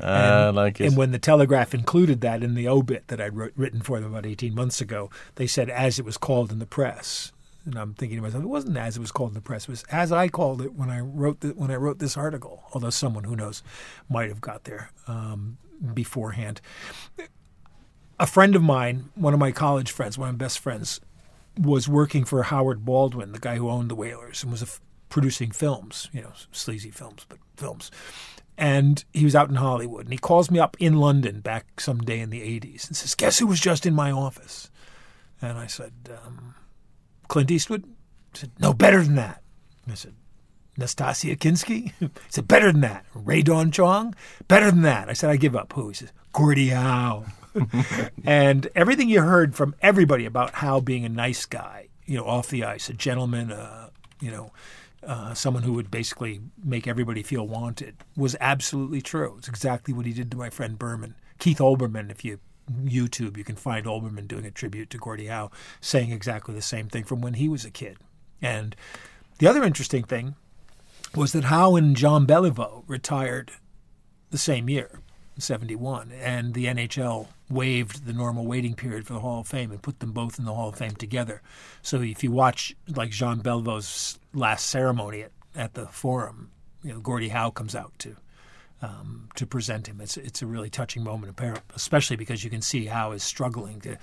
[0.00, 0.86] Uh, like it.
[0.86, 4.10] And when the Telegraph included that in the obit that I'd wrote, written for them
[4.10, 7.32] about 18 months ago, they said, as it was called in the press.
[7.64, 9.64] And I'm thinking to myself, it wasn't as it was called in the press.
[9.64, 12.62] It was as I called it when I wrote the, when I wrote this article.
[12.72, 13.62] Although someone who knows
[14.08, 15.58] might have got there um,
[15.92, 16.60] beforehand.
[18.18, 21.00] A friend of mine, one of my college friends, one of my best friends,
[21.58, 26.08] was working for Howard Baldwin, the guy who owned the Whalers, and was producing films,
[26.12, 27.90] you know, sleazy films, but films
[28.58, 30.06] and he was out in Hollywood.
[30.06, 33.14] And he calls me up in London back some day in the 80s and says,
[33.14, 34.70] Guess who was just in my office?
[35.42, 35.92] And I said,
[36.24, 36.54] um,
[37.28, 37.84] Clint Eastwood?
[38.32, 39.42] He said, No, better than that.
[39.90, 40.14] I said,
[40.78, 41.92] Nastassja Kinski?
[42.00, 43.04] he said, Better than that.
[43.14, 44.14] Rae Dawn Chong?
[44.48, 45.08] Better than that.
[45.08, 45.72] I said, I give up.
[45.74, 45.88] Who?
[45.88, 47.26] He says, Gordie Howe.
[48.24, 52.48] and everything you heard from everybody about how being a nice guy, you know, off
[52.48, 53.90] the ice, a gentleman, uh,
[54.20, 54.52] you know,
[55.06, 59.36] uh, someone who would basically make everybody feel wanted was absolutely true.
[59.38, 61.14] It's exactly what he did to my friend Berman.
[61.38, 62.40] Keith Olbermann, if you
[62.84, 66.88] YouTube, you can find Olbermann doing a tribute to Gordie Howe, saying exactly the same
[66.88, 67.98] thing from when he was a kid.
[68.42, 68.74] And
[69.38, 70.34] the other interesting thing
[71.14, 73.52] was that Howe and Jean Beliveau retired
[74.30, 75.00] the same year,
[75.38, 79.82] 71, and the NHL waived the normal waiting period for the Hall of Fame and
[79.82, 81.42] put them both in the Hall of Fame together.
[81.82, 86.50] So if you watch like Jean Beliveau's last ceremony at, at the Forum,
[86.82, 88.16] you know Gordie Howe comes out to
[88.82, 90.00] um, to present him.
[90.00, 91.38] It's it's a really touching moment,
[91.74, 93.98] especially because you can see Howe is struggling to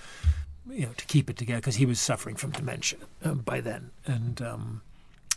[0.70, 3.90] you know to keep it together because he was suffering from dementia uh, by then,
[4.06, 4.82] and um,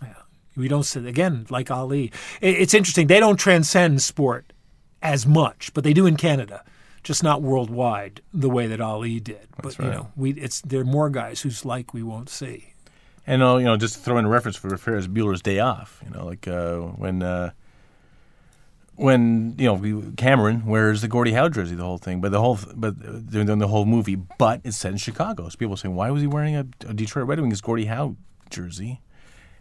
[0.01, 0.13] yeah,
[0.55, 2.12] we don't again like Ali.
[2.41, 4.53] It, it's interesting; they don't transcend sport
[5.01, 6.63] as much, but they do in Canada
[7.03, 9.47] just not worldwide the way that Ali did.
[9.62, 9.86] But right.
[9.86, 12.73] you know, we it's there are more guys whose like we won't see.
[13.25, 16.01] And uh, you know, just to throw in a reference for Ferris Bueller's Day Off.
[16.05, 17.51] You know, like uh, when uh,
[18.97, 22.60] when you know Cameron wears the Gordie Howe jersey, the whole thing, but the whole
[22.75, 25.47] but they're the whole movie, but it's set in Chicago.
[25.49, 28.15] So people are saying, why was he wearing a, a Detroit Red Wings Gordie Howe
[28.49, 29.01] jersey?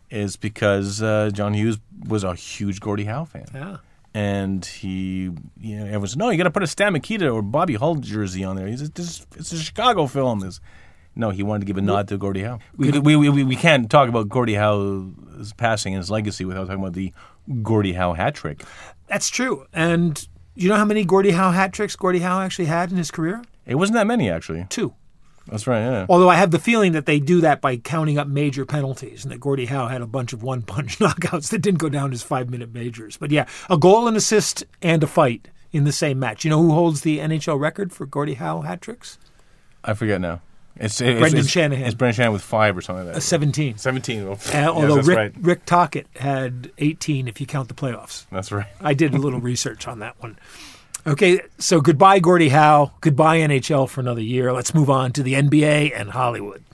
[0.09, 3.47] Is because uh, John Hughes was a huge Gordie Howe fan.
[3.53, 3.79] Yeah.
[4.17, 7.43] And he, you know, everyone said, no, you got to put a Stan Mikita or
[7.43, 8.67] Bobby Hull jersey on there.
[8.67, 10.41] He's this, it's a Chicago film.
[10.41, 10.59] This,
[11.15, 12.59] no, he wanted to give a nod to Gordie Howe.
[12.79, 16.81] We, we, we, we can't talk about Gordie Howe's passing and his legacy without talking
[16.81, 17.13] about the
[17.63, 18.65] Gordie Howe hat trick.
[19.07, 19.67] That's true.
[19.75, 23.11] And you know how many Gordie Howe hat tricks Gordie Howe actually had in his
[23.11, 23.43] career?
[23.67, 24.65] It wasn't that many, actually.
[24.71, 24.95] Two.
[25.49, 26.07] That's right, yeah.
[26.09, 29.33] Although I have the feeling that they do that by counting up major penalties, and
[29.33, 32.23] that Gordie Howe had a bunch of one punch knockouts that didn't go down as
[32.23, 33.17] five minute majors.
[33.17, 36.45] But yeah, a goal, an assist, and a fight in the same match.
[36.45, 39.19] You know who holds the NHL record for Gordie Howe hat tricks?
[39.85, 40.41] I forget now.
[40.79, 41.87] It's, it's Brendan it's, Shanahan.
[41.87, 43.23] It's Brendan Shanahan with five or something like A that.
[43.23, 43.79] 17.
[43.79, 44.25] 17.
[44.25, 45.33] Well, Uh, yes, although that's Rick, right.
[45.41, 48.27] Rick Tocchet had 18 if you count the playoffs.
[48.31, 48.67] That's right.
[48.81, 50.39] I did a little research on that one.
[51.07, 52.91] Okay, so goodbye, Gordie Howe.
[53.01, 54.53] Goodbye, NHL, for another year.
[54.53, 56.65] Let's move on to the NBA and Hollywood.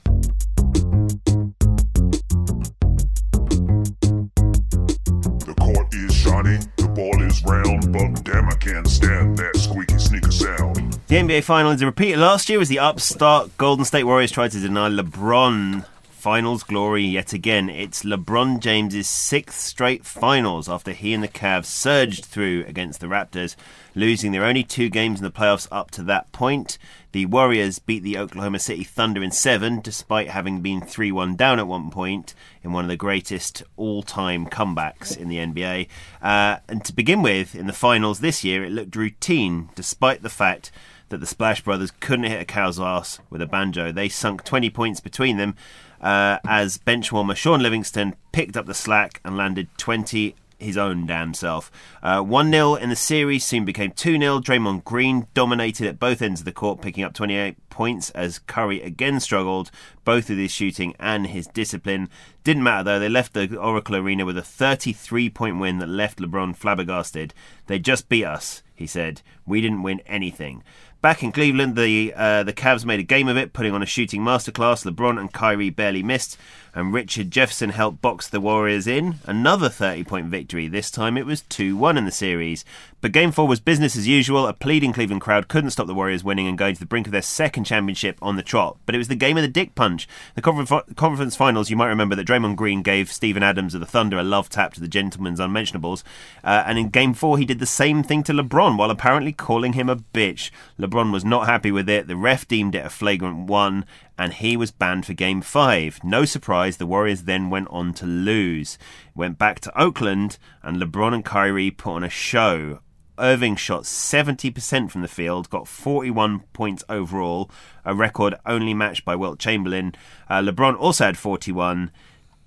[5.45, 9.99] The court is shiny, the ball is round, but damn, I can't stand that squeaky
[9.99, 10.95] sneaker sound.
[11.09, 14.61] The NBA Finals, a repeat last year, as the upstart Golden State Warriors tried to
[14.61, 15.85] deny LeBron
[16.23, 17.69] finals glory yet again.
[17.69, 23.09] It's LeBron James's sixth straight finals after he and the Cavs surged through against the
[23.09, 23.57] Raptors,
[23.97, 26.79] losing their only two games in the playoffs up to that point.
[27.11, 31.59] The Warriors beat the Oklahoma City Thunder in seven, despite having been 3 1 down
[31.59, 35.89] at one point in one of the greatest all time comebacks in the NBA.
[36.23, 40.31] Uh, and to begin with, in the finals this year, it looked routine, despite the
[40.31, 40.71] fact
[41.09, 43.93] that the Splash Brothers couldn't hit a cow's ass with a banjo.
[43.93, 45.57] They sunk 20 points between them
[46.03, 51.07] uh, as bench warmer Shaun Livingston picked up the slack and landed 20 his own
[51.07, 51.71] damn self.
[52.03, 54.41] Uh, 1 0 in the series soon became 2 0.
[54.41, 58.81] Draymond Green dominated at both ends of the court, picking up 28 points as Curry
[58.81, 59.71] again struggled,
[60.05, 62.09] both with his shooting and his discipline.
[62.45, 66.19] Didn't matter though, they left the Oracle Arena with a 33 point win that left
[66.19, 67.35] LeBron flabbergasted.
[67.67, 69.23] They just beat us, he said.
[69.47, 70.63] We didn't win anything.
[71.03, 73.87] Back in Cleveland, the uh, the Cavs made a game of it, putting on a
[73.87, 74.89] shooting masterclass.
[74.89, 76.39] LeBron and Kyrie barely missed,
[76.75, 79.17] and Richard Jefferson helped box the Warriors in.
[79.27, 80.69] Another 30 point victory.
[80.69, 82.65] This time it was 2 1 in the series.
[83.03, 84.47] But game four was business as usual.
[84.47, 87.13] A pleading Cleveland crowd couldn't stop the Warriors winning and going to the brink of
[87.13, 88.79] their second championship on the trot.
[88.87, 90.07] But it was the game of the dick punch.
[90.37, 94.19] The conference finals, you might remember that Draymond Green gave Steven Adams of the Thunder
[94.19, 96.05] a love tap to the gentleman's unmentionables.
[96.45, 99.73] Uh, and in game four, he did the same thing to LeBron while apparently calling
[99.73, 100.53] him a bitch.
[100.79, 102.07] LeBron was not happy with it.
[102.07, 103.85] The ref deemed it a flagrant one
[104.19, 105.99] and he was banned for game five.
[106.05, 108.79] No surprise, the Warriors then went on to lose.
[109.15, 112.81] Went back to Oakland, and LeBron and Kyrie put on a show.
[113.19, 117.51] Irving shot 70% from the field, got 41 points overall,
[117.85, 119.95] a record only matched by Wilt Chamberlain.
[120.29, 121.91] Uh, LeBron also had 41.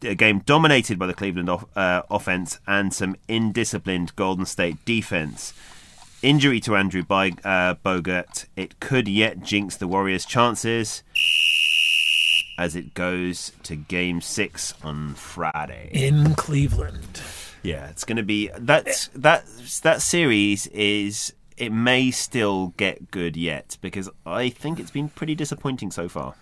[0.02, 5.54] A game dominated by the Cleveland off, uh, offense and some indisciplined Golden State defense.
[6.22, 8.46] Injury to Andrew By- uh, Bogut.
[8.56, 11.04] It could yet jinx the Warriors' chances
[12.58, 15.90] as it goes to game six on Friday.
[15.92, 17.22] in Cleveland.
[17.64, 19.46] Yeah, it's going to be that's that
[19.82, 25.36] that series is it may still get good yet because I think it's been pretty
[25.36, 26.36] disappointing so far.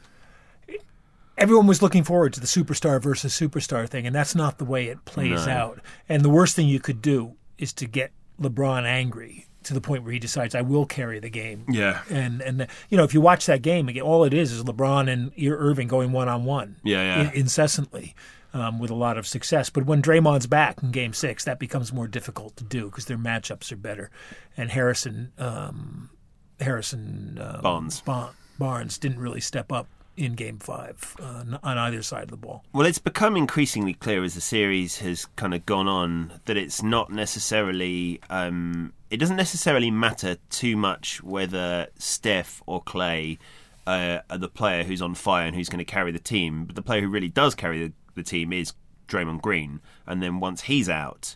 [1.38, 4.88] Everyone was looking forward to the superstar versus superstar thing, and that's not the way
[4.88, 5.51] it plays No.
[5.51, 5.80] out.
[6.07, 10.03] And the worst thing you could do is to get LeBron angry to the point
[10.03, 12.01] where he decides, "I will carry the game." Yeah.
[12.09, 15.11] And and you know, if you watch that game, again, all it is is LeBron
[15.11, 17.32] and Irving going one on one, Yeah, yeah.
[17.34, 18.16] incessantly.
[18.55, 21.91] Um, with a lot of success, but when Draymond's back in Game Six, that becomes
[21.91, 24.11] more difficult to do because their matchups are better.
[24.55, 26.11] And Harrison, um,
[26.59, 28.01] Harrison um, Barnes.
[28.01, 32.38] Ba- Barnes didn't really step up in Game Five uh, on either side of the
[32.38, 32.64] ball.
[32.74, 36.84] Well, it's become increasingly clear as the series has kind of gone on that it's
[36.84, 38.20] not necessarily.
[38.30, 43.38] Um, it doesn't necessarily matter too much whether Steph or Clay
[43.86, 46.66] uh, are the player who's on fire and who's going to carry the team.
[46.66, 48.74] But the player who really does carry the, the team is
[49.07, 49.82] Draymond Green.
[50.07, 51.36] And then once he's out,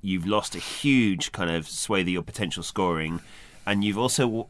[0.00, 3.20] you've lost a huge kind of swathe of your potential scoring,
[3.66, 4.48] and you've also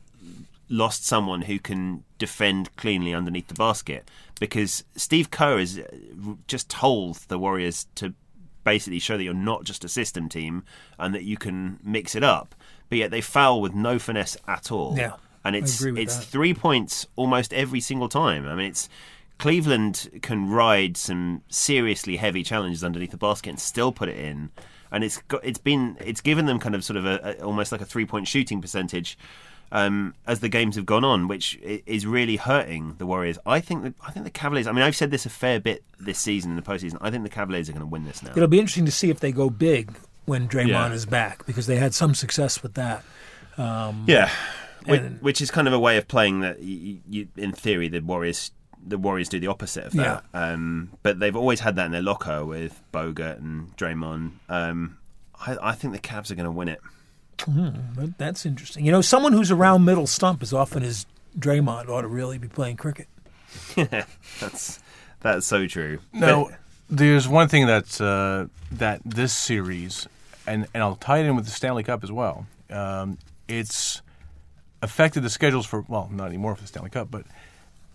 [0.68, 4.08] lost someone who can defend cleanly underneath the basket
[4.38, 5.84] because Steve Kerr has uh,
[6.46, 8.14] just told the Warriors to
[8.64, 10.64] basically show that you're not just a system team
[10.98, 12.54] and that you can mix it up,
[12.88, 14.94] but yet they foul with no finesse at all.
[14.96, 16.24] Yeah, and it's it's that.
[16.24, 18.46] three points almost every single time.
[18.46, 18.88] I mean, it's
[19.38, 24.50] Cleveland can ride some seriously heavy challenges underneath the basket and still put it in,
[24.90, 27.72] and it's got it's been it's given them kind of sort of a, a almost
[27.72, 29.18] like a three point shooting percentage.
[29.74, 33.38] Um, as the games have gone on, which is really hurting the Warriors.
[33.46, 34.66] I think that I think the Cavaliers.
[34.66, 36.98] I mean, I've said this a fair bit this season in the postseason.
[37.00, 38.32] I think the Cavaliers are going to win this now.
[38.36, 39.96] It'll be interesting to see if they go big
[40.26, 40.92] when Draymond Yeah.
[40.92, 43.02] is back because they had some success with that.
[43.58, 44.30] Yeah,
[44.84, 46.60] which, And- which is kind of a way of playing that.
[46.62, 48.50] You, you, in theory, the Warriors
[48.84, 50.24] the Warriors do the opposite of that.
[50.34, 54.32] Um, but they've always had that in their locker with Bogut and Draymond.
[54.48, 54.98] Um,
[55.46, 56.80] I, I think the Cavs are going to win it.
[57.46, 58.84] But that's interesting.
[58.84, 61.06] You know, someone who's around middle stump as often as
[61.38, 63.08] Draymond ought to really be playing cricket.
[64.40, 64.80] That's
[65.20, 65.98] that's so true.
[66.12, 70.06] No, But- there's one thing that's uh, that this series,
[70.46, 72.46] and and I'll tie it in with the Stanley Cup as well.
[72.70, 73.18] Um,
[73.48, 74.02] it's
[74.82, 77.24] affected the schedules for well, not anymore for the Stanley Cup, but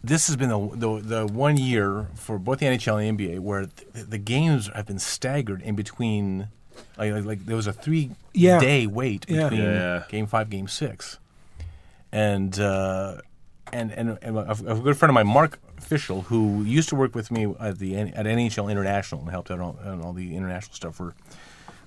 [0.04, 3.40] this has been the the, the one year for both the NHL and the NBA
[3.40, 6.48] where the, the games have been staggered in between.
[6.98, 8.60] Like, like, like there was a three Yeah.
[8.60, 9.50] day wait Yeah.
[9.50, 10.04] between Yeah.
[10.10, 11.20] game five, game six,
[12.12, 13.18] and uh,
[13.74, 17.14] and and, and a, a good friend of mine, Mark Fischel, who used to work
[17.16, 20.74] with me at the at NHL International and helped out on, on all the international
[20.74, 21.16] stuff for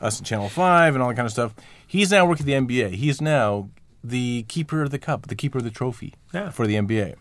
[0.00, 1.54] us in Channel Five and all that kind of stuff.
[1.86, 2.94] He's now working at the NBA.
[2.94, 3.68] He's now
[4.04, 6.50] the keeper of the cup, the keeper of the trophy Yeah.
[6.50, 7.14] for the NBA.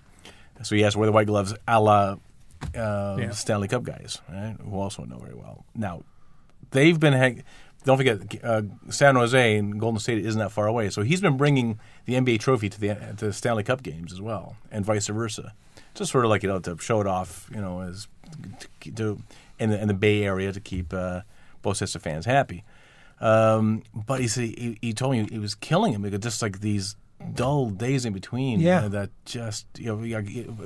[0.64, 2.18] So he has to wear the white gloves, a la
[2.76, 3.32] uh, Yeah.
[3.32, 4.56] Stanley Cup guys, right?
[4.64, 5.66] Who also know very well.
[5.76, 6.04] Now
[6.72, 7.14] they've been.
[7.14, 7.44] Hang-
[7.86, 10.90] don't forget, uh, San Jose and Golden State isn't that far away.
[10.90, 14.58] So he's been bringing the NBA trophy to the to Stanley Cup games as well,
[14.70, 15.54] and vice versa.
[15.96, 18.08] Just sort of like you know to show it off, you know, as
[18.82, 19.22] to, to
[19.60, 21.22] in the in the Bay Area to keep uh,
[21.62, 22.64] both sets of fans happy.
[23.22, 26.96] Um, but he he, he told me it was killing him because just like these
[27.34, 28.60] dull days in between.
[28.60, 28.86] Yeah.
[28.86, 30.04] uh, that just you know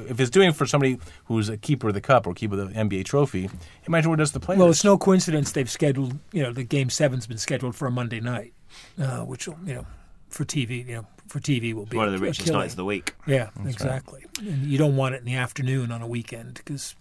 [0.08, 2.74] if it's doing it for somebody who's a keeper of the cup or keeper of
[2.74, 3.50] the NBA trophy,
[3.88, 4.60] imagine what it does to the players.
[4.60, 6.18] Well, it's no coincidence they've scheduled.
[6.32, 8.54] You know, the game seven's been scheduled for a Monday night,
[9.00, 9.86] uh, which will, you know,
[10.30, 12.62] for TV, you know, for TV will be One of the richest killing.
[12.62, 13.14] nights of the week.
[13.26, 14.26] Yeah, exactly.
[14.40, 16.96] And you don't want it in the afternoon on a weekend because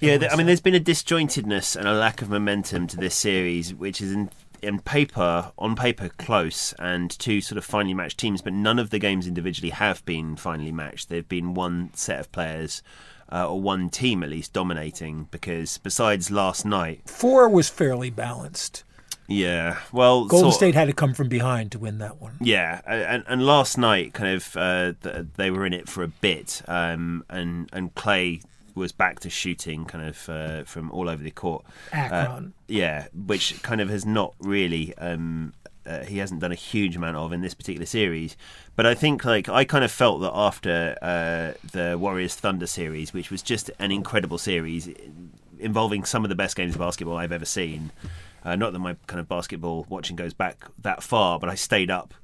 [0.00, 3.74] Yeah, I mean, there's been a disjointedness and a lack of momentum to this series,
[3.74, 4.30] which is in
[4.62, 8.90] in paper, on paper, close and two sort of finely matched teams, but none of
[8.90, 11.08] the games individually have been finely matched.
[11.08, 12.82] They've been one set of players
[13.30, 15.28] uh, or one team at least dominating.
[15.30, 18.84] Because besides last night, Four was fairly balanced.
[19.26, 22.36] yeah, well, Golden sort- State had to come from behind to win that one.
[22.40, 24.92] Yeah, and, and last night, kind of, uh,
[25.36, 28.42] they were in it for a bit, um, and and Clay
[28.74, 31.64] was back to shooting, kind of uh, from all over the court.
[31.92, 32.46] Akron.
[32.46, 34.94] Uh, yeah, which kind of has not really.
[34.98, 35.54] Um,
[35.84, 38.36] uh, he hasn't done a huge amount of in this particular series,
[38.76, 43.12] but I think like I kind of felt that after uh, the Warriors Thunder series,
[43.12, 44.88] which was just an incredible series
[45.58, 47.90] involving some of the best games of basketball I've ever seen.
[48.44, 51.90] Uh, not that my kind of basketball watching goes back that far, but I stayed
[51.90, 52.14] up.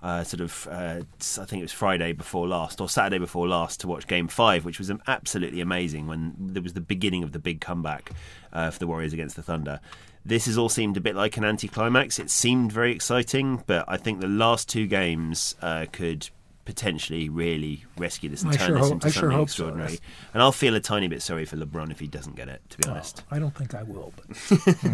[0.00, 3.80] Uh, sort of, uh, I think it was Friday before last or Saturday before last
[3.80, 7.32] to watch Game Five, which was um, absolutely amazing when there was the beginning of
[7.32, 8.12] the big comeback
[8.52, 9.80] uh, for the Warriors against the Thunder.
[10.24, 12.20] This has all seemed a bit like an anticlimax.
[12.20, 16.28] It seemed very exciting, but I think the last two games uh, could
[16.64, 19.92] potentially really rescue this and I turn sure this hope- into something hope so, extraordinary.
[19.92, 20.00] yes.
[20.34, 22.60] And I'll feel a tiny bit sorry for LeBron if he doesn't get it.
[22.70, 23.24] To be honest.
[23.30, 24.36] I don't think I will, But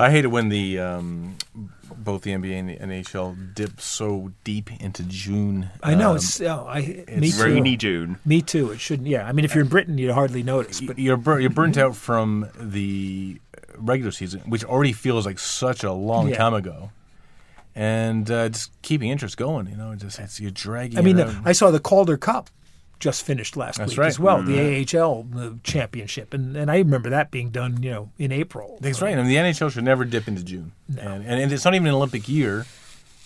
[0.00, 1.36] I hate it when the um,
[1.96, 5.70] both the NBA and the NHL dip so deep into June.
[5.82, 6.40] I know Um, it's.
[6.40, 7.44] Oh, I me it's too.
[7.44, 8.18] Rainy June.
[8.24, 8.70] Me too.
[8.72, 9.08] It shouldn't.
[9.08, 10.80] Yeah, I mean, if you're in Britain, you'd hardly notice.
[10.80, 13.40] But you're bur- you're burnt out from the
[13.76, 16.36] regular season, which already feels like such a long Yeah.
[16.36, 16.90] time ago,
[17.74, 19.66] and uh, just keeping interest going.
[19.68, 20.98] You know, just it's, you're dragging.
[20.98, 21.40] I mean, the.
[21.44, 22.50] I saw the Calder Cup
[22.98, 24.06] just finished last That's week right.
[24.08, 28.10] as well, the AHL the championship, and and I remember that being done, you know,
[28.18, 28.78] in April.
[28.80, 29.16] That's right.
[29.16, 32.28] And the NHL should never dip into June, and, and it's not even an Olympic
[32.28, 32.66] year,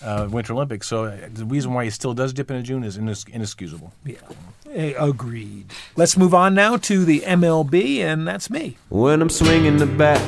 [0.02, 0.86] uh, Winter Olympics.
[0.86, 3.92] So uh, the reason why it still does dip into June is inex- inexcusable.
[4.04, 4.16] Yeah,
[4.74, 5.66] Eh, agreed.
[5.96, 8.76] Let's move on now to the MLB, and that's me.
[8.88, 10.20] When I'm swinging the bat,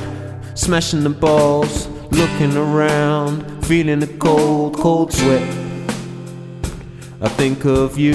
[0.57, 5.41] smashing the balls, looking around, feeling the cold, cold sweat.
[7.21, 8.13] I think of you.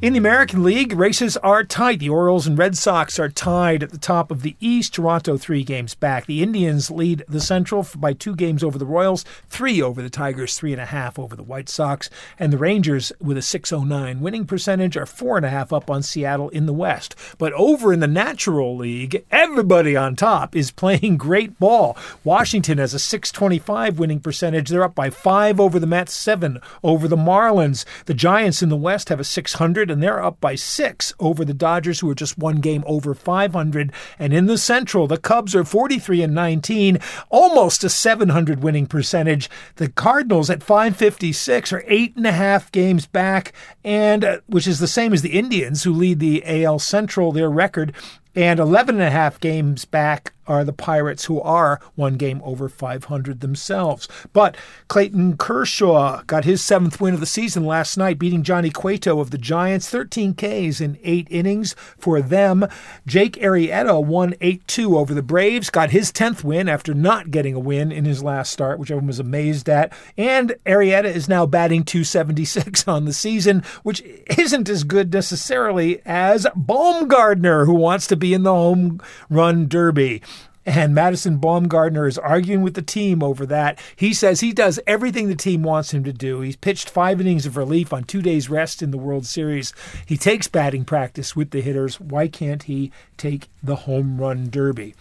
[0.00, 1.98] In the American League, races are tight.
[1.98, 4.94] The Orioles and Red Sox are tied at the top of the East.
[4.94, 6.26] Toronto three games back.
[6.26, 10.56] The Indians lead the Central by two games over the Royals, three over the Tigers,
[10.56, 14.44] three and a half over the White Sox, and the Rangers, with a 609 winning
[14.44, 17.16] percentage, are four and a half up on Seattle in the West.
[17.36, 21.96] But over in the Natural League, everybody on top is playing great ball.
[22.22, 24.68] Washington has a 625 winning percentage.
[24.68, 27.84] They're up by five over the Mets, seven over the Marlins.
[28.04, 31.54] The Giants in the West have a 600, and they're up by six over the
[31.54, 33.92] Dodgers, who are just one game over 500.
[34.18, 36.98] And in the Central, the Cubs are 43 and 19,
[37.30, 39.50] almost a 700 winning percentage.
[39.76, 43.52] The Cardinals at 556 are eight and a half games back,
[43.84, 47.32] and uh, which is the same as the Indians, who lead the AL Central.
[47.32, 47.94] Their record
[48.34, 52.68] and 11 and a half games back are the Pirates, who are one game over
[52.68, 54.08] 500 themselves.
[54.32, 54.56] But
[54.88, 59.30] Clayton Kershaw got his seventh win of the season last night, beating Johnny Cueto of
[59.30, 62.66] the Giants, 13 Ks in eight innings for them.
[63.06, 67.54] Jake Arrieta won 8 2 over the Braves, got his 10th win after not getting
[67.54, 69.92] a win in his last start, which everyone was amazed at.
[70.16, 74.02] And Arrieta is now batting 276 on the season, which
[74.38, 80.22] isn't as good necessarily as Bumgarner, who wants to be in the home run derby.
[80.66, 83.78] And Madison Bumgarner is arguing with the team over that.
[83.96, 86.40] He says he does everything the team wants him to do.
[86.40, 89.72] He's pitched five innings of relief on two days' rest in the World Series.
[90.04, 91.98] He takes batting practice with the hitters.
[91.98, 94.94] Why can't he take the home run derby?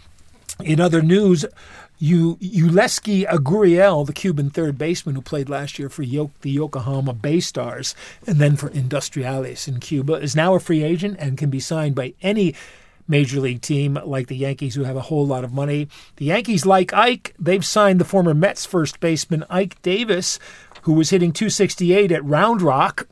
[0.63, 1.45] In other news,
[1.99, 7.13] U- Yulieski Aguriel, the Cuban third baseman who played last year for Yo- the Yokohama
[7.13, 7.95] Bay Stars
[8.25, 11.95] and then for Industriales in Cuba, is now a free agent and can be signed
[11.95, 12.55] by any
[13.07, 15.87] major league team like the Yankees, who have a whole lot of money.
[16.17, 20.39] The Yankees, like Ike, they've signed the former Mets first baseman Ike Davis,
[20.83, 23.07] who was hitting 268 at Round Rock.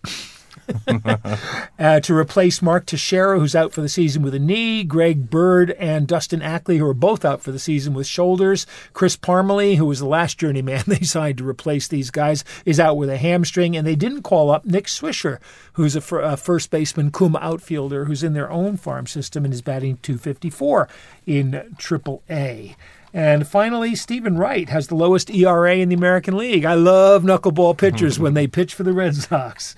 [1.79, 5.71] uh, to replace Mark Teixeira, who's out for the season with a knee, Greg Bird
[5.71, 8.65] and Dustin Ackley, who are both out for the season with shoulders.
[8.93, 12.97] Chris Parmelee, who was the last journeyman they signed to replace these guys, is out
[12.97, 15.39] with a hamstring, and they didn't call up Nick Swisher,
[15.73, 19.53] who's a, fir- a first baseman, Kuma outfielder, who's in their own farm system and
[19.53, 20.87] is batting 254
[21.25, 22.75] in Triple A.
[23.15, 26.65] And finally, Steven Wright has the lowest ERA in the American League.
[26.65, 29.73] I love knuckleball pitchers when they pitch for the Red Sox.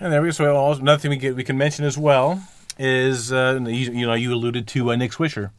[0.00, 0.32] And there we go.
[0.32, 2.42] So also, another thing we get, we can mention as well
[2.78, 5.50] is uh, you, you know you alluded to uh, Nick Swisher,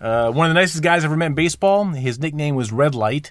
[0.00, 1.84] uh, one of the nicest guys I've ever met in baseball.
[1.84, 3.30] His nickname was Red Light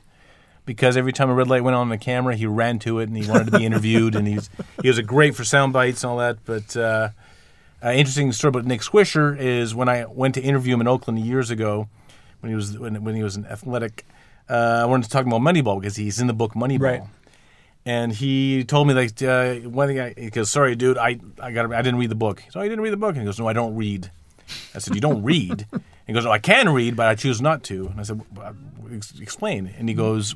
[0.65, 3.17] because every time a red light went on the camera, he ran to it and
[3.17, 4.15] he wanted to be interviewed.
[4.15, 4.49] and he's
[4.81, 6.37] he was a great for sound bites and all that.
[6.45, 7.09] But uh,
[7.83, 11.19] uh, interesting story about Nick Swisher is when I went to interview him in Oakland
[11.19, 11.89] years ago
[12.39, 14.05] when he was when, when he was an athletic.
[14.49, 16.79] Uh, I wanted to talk about Moneyball because he's in the book Moneyball.
[16.81, 17.03] Right.
[17.85, 19.99] And he told me like uh, one thing.
[19.99, 22.63] I, he goes, "Sorry, dude, I I got I didn't read the book." So I
[22.67, 24.11] didn't read the book, and he goes, "No, I don't read."
[24.75, 25.67] I said, "You don't read?"
[26.07, 28.21] He goes, "Oh, I can read, but I choose not to." And I said,
[29.19, 30.35] "Explain." And he goes.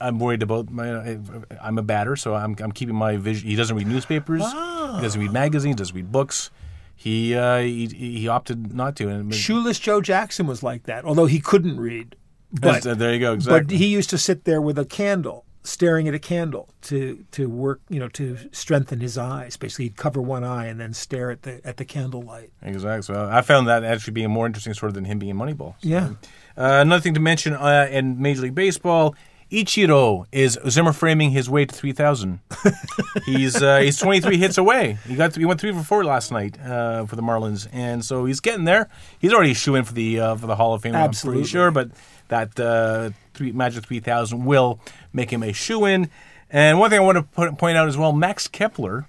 [0.00, 1.18] I'm worried about my.
[1.62, 3.48] I'm a batter, so I'm, I'm keeping my vision.
[3.48, 4.42] He doesn't read newspapers.
[4.42, 5.76] He doesn't read magazines.
[5.76, 6.50] Doesn't read books.
[6.96, 9.08] He uh, he, he opted not to.
[9.08, 12.16] And Shoeless Joe Jackson was like that, although he couldn't read.
[12.52, 13.32] But, uh, there you go.
[13.34, 13.60] Exactly.
[13.60, 17.48] But he used to sit there with a candle, staring at a candle to to
[17.48, 19.56] work, you know, to strengthen his eyes.
[19.56, 22.50] Basically, he'd cover one eye and then stare at the at the candlelight.
[22.62, 23.02] Exactly.
[23.02, 25.74] So I found that actually being a more interesting sort of than him being Moneyball.
[25.80, 26.10] So, Yeah.
[26.56, 29.16] Uh, another thing to mention uh, in Major League Baseball,
[29.50, 32.40] Ichiro is Zimmer framing his way to 3,000.
[33.26, 34.98] he's uh, he's 23 hits away.
[35.06, 38.24] He got he went three for four last night uh, for the Marlins, and so
[38.24, 38.88] he's getting there.
[39.18, 40.94] He's already a shoe in for the uh, for the Hall of Fame.
[40.94, 41.42] I'm Absolutely.
[41.42, 41.90] pretty sure, but
[42.28, 44.80] that uh, three, Magic 3,000 will
[45.12, 46.10] make him a shoe in.
[46.50, 49.06] And one thing I want to put, point out as well, Max Kepler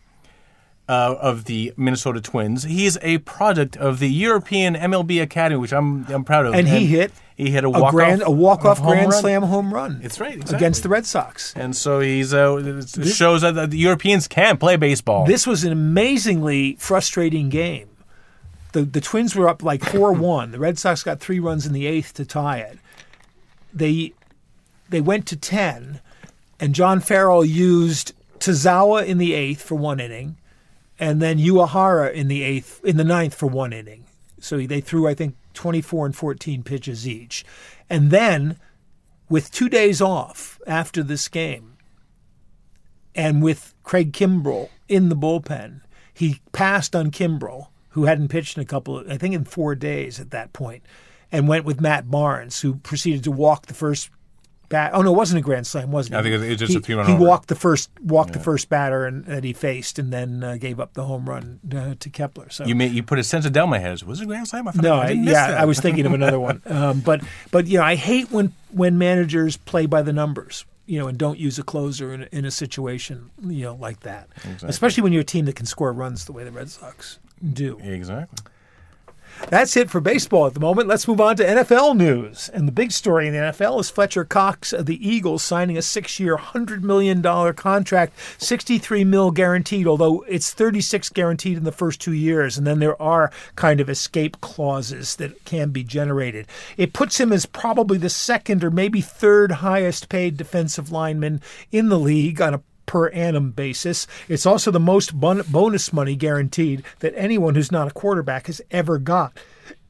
[0.87, 2.63] uh, of the Minnesota Twins.
[2.63, 6.53] He's a product of the European MLB Academy, which I'm I'm proud of.
[6.53, 9.21] And he hit he hit a A walk grand, a walk off home grand run.
[9.21, 9.99] slam home run.
[10.01, 10.57] That's right, exactly.
[10.57, 11.53] against the Red Sox.
[11.55, 15.25] And so he's uh, it shows that the Europeans can play baseball.
[15.25, 17.89] This was an amazingly frustrating game.
[18.73, 20.51] The the Twins were up like four one.
[20.51, 22.77] The Red Sox got three runs in the eighth to tie it.
[23.75, 24.13] They
[24.89, 25.99] they went to ten,
[26.59, 30.37] and John Farrell used Tazawa in the eighth for one inning,
[30.97, 34.05] and then Uehara in the eighth in the ninth for one inning.
[34.39, 37.43] So they threw I think twenty four and fourteen pitches each,
[37.89, 38.57] and then
[39.29, 41.77] with two days off after this game,
[43.13, 45.81] and with Craig Kimbrel in the bullpen,
[46.13, 49.75] he passed on Kimbrel, who hadn't pitched in a couple of, I think in four
[49.75, 50.83] days at that point,
[51.31, 54.09] and went with Matt Barnes, who proceeded to walk the first
[54.69, 54.91] bat.
[54.93, 56.19] Oh no, it wasn't a grand slam, wasn't it?
[56.19, 57.27] I think it was just he, a three-run He homer.
[57.27, 60.79] walked the first walked the first batter and, that he faced, and then uh, gave
[60.79, 62.49] up the home run uh, to Kepler.
[62.49, 64.01] So you made, you put a sense of doubt in my head.
[64.03, 64.67] Was it a grand slam?
[64.67, 65.59] I thought no, I I, didn't miss yeah, that.
[65.59, 66.61] I was thinking of another one.
[66.75, 67.21] Um, but
[67.51, 70.65] but you know, I hate when when managers play by the numbers.
[70.87, 74.29] You know, and don't use a closer in, in a situation you know like that,
[74.61, 77.17] especially when you're a team that can score runs the way the Red Sox
[77.53, 77.79] do.
[77.81, 78.51] exactly.
[79.49, 80.87] That's it for baseball at the moment.
[80.87, 82.49] Let's move on to NFL news.
[82.49, 85.81] And the big story in the NFL is Fletcher Cox of the Eagles signing a
[85.81, 89.87] six-year, hundred million dollar contract, sixty-three mil guaranteed.
[89.87, 93.89] Although it's thirty-six guaranteed in the first two years, and then there are kind of
[93.89, 96.47] escape clauses that can be generated.
[96.77, 101.89] It puts him as probably the second or maybe third highest paid defensive lineman in
[101.89, 104.07] the league on a per annum basis.
[104.27, 108.61] It's also the most bon- bonus money guaranteed that anyone who's not a quarterback has
[108.71, 109.37] ever got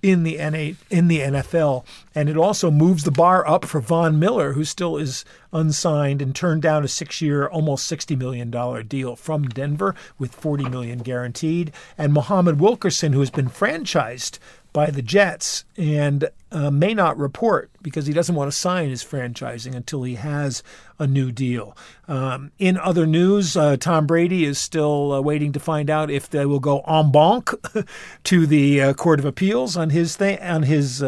[0.02, 1.84] in the NA, in the NFL,
[2.14, 6.36] and it also moves the bar up for Von Miller, who still is unsigned and
[6.36, 11.72] turned down a six-year, almost sixty million dollar deal from Denver with forty million guaranteed,
[11.98, 14.38] and Muhammad Wilkerson, who has been franchised
[14.76, 19.06] by the Jets and uh, may not report because he doesn't want to sign his
[19.06, 20.64] franchising until he has
[21.00, 21.78] a new deal.
[22.10, 26.30] Um, in other news, uh, Tom Brady is still uh, waiting to find out if
[26.30, 27.52] they will go en banc
[28.26, 31.02] to the uh, Court of Appeals on his thing on his.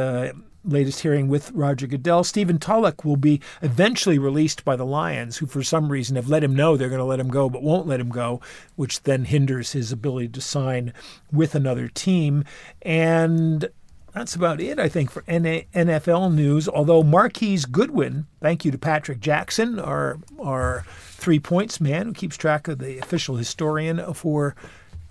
[0.68, 2.24] Latest hearing with Roger Goodell.
[2.24, 6.44] Stephen Tulloch will be eventually released by the Lions, who for some reason have let
[6.44, 8.42] him know they're going to let him go, but won't let him go,
[8.76, 10.94] which then hinders his ability to sign
[11.32, 12.44] with another team.
[12.82, 13.70] And
[14.14, 16.68] that's about it, I think, for NFL news.
[16.68, 22.36] Although Marquise Goodwin, thank you to Patrick Jackson, our our three points man who keeps
[22.36, 24.56] track of the official historian for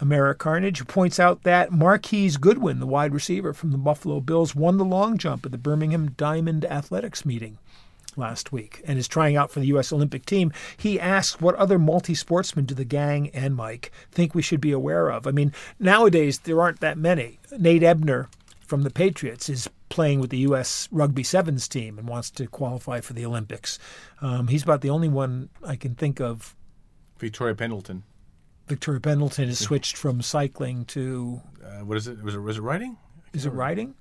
[0.00, 4.84] Americarnage, points out that Marquise Goodwin, the wide receiver from the Buffalo Bills, won the
[4.84, 7.58] long jump at the Birmingham Diamond Athletics meeting
[8.16, 9.92] last week and is trying out for the U.S.
[9.92, 10.52] Olympic team.
[10.76, 14.72] He asked what other multi sportsmen do the gang and Mike think we should be
[14.72, 15.26] aware of.
[15.26, 17.38] I mean, nowadays there aren't that many.
[17.58, 18.28] Nate Ebner
[18.66, 20.88] from the Patriots is playing with the U.S.
[20.90, 23.78] Rugby Sevens team and wants to qualify for the Olympics.
[24.20, 26.54] Um, he's about the only one I can think of.
[27.18, 28.02] Victoria Pendleton.
[28.66, 32.22] Victoria Pendleton has switched from cycling to Uh, what is it?
[32.22, 32.96] Was it was it riding?
[33.32, 33.94] is it riding,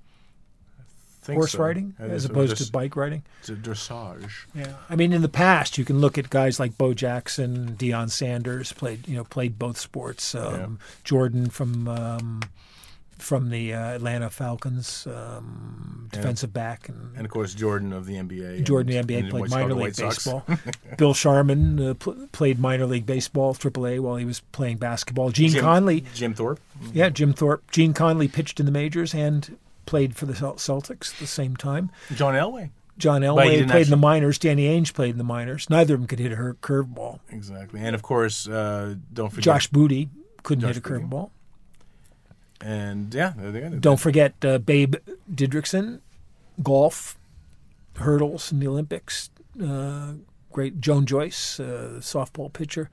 [1.22, 1.58] Think horse so.
[1.58, 3.22] riding, as opposed to bike riding?
[3.40, 4.30] It's a dressage.
[4.54, 8.10] Yeah, I mean, in the past, you can look at guys like Bo Jackson, Deion
[8.10, 10.34] Sanders played, you know, played both sports.
[10.34, 12.42] Um, Jordan from um,
[13.18, 18.14] from the uh, Atlanta Falcons, um, defensive back, and, And of course, Jordan of the
[18.14, 18.64] NBA.
[18.64, 20.44] Jordan and- the NBA and played minor league White baseball.
[20.98, 25.30] Bill Sharman uh, pl- played minor league baseball, AAA, while he was playing basketball.
[25.30, 26.60] Gene Jim- Conley, Jim Thorpe.
[26.92, 27.70] yeah, Jim Thorpe.
[27.70, 29.56] Gene Conley pitched in the majors and
[29.86, 31.90] played for the Celtics at the same time.
[32.14, 32.70] John Elway.
[32.98, 34.38] John Elway played in the minors.
[34.38, 35.68] Danny Ainge played in the minors.
[35.68, 37.20] Neither of them could hit a her- curveball.
[37.30, 37.80] Exactly.
[37.80, 40.08] And of course, uh, don't forget Josh Booty
[40.42, 41.30] couldn't Josh hit a curveball.
[42.60, 43.68] And yeah, there they go.
[43.70, 44.96] Don't forget uh, Babe
[45.32, 46.00] Didrikson,
[46.62, 47.18] golf,
[47.96, 49.30] hurdles in the Olympics.
[49.62, 50.12] Uh,
[50.52, 52.90] great Joan Joyce, uh, softball pitcher.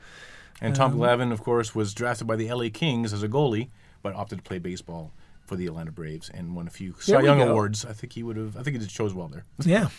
[0.62, 3.70] And Um, Tom Glavine, of course, was drafted by the LA Kings as a goalie,
[4.02, 5.12] but opted to play baseball
[5.46, 7.50] for the Atlanta Braves and won a few Cy Young go.
[7.52, 7.86] awards.
[7.86, 8.56] I think he would have.
[8.58, 9.44] I think he just chose well there.
[9.64, 9.90] Yeah,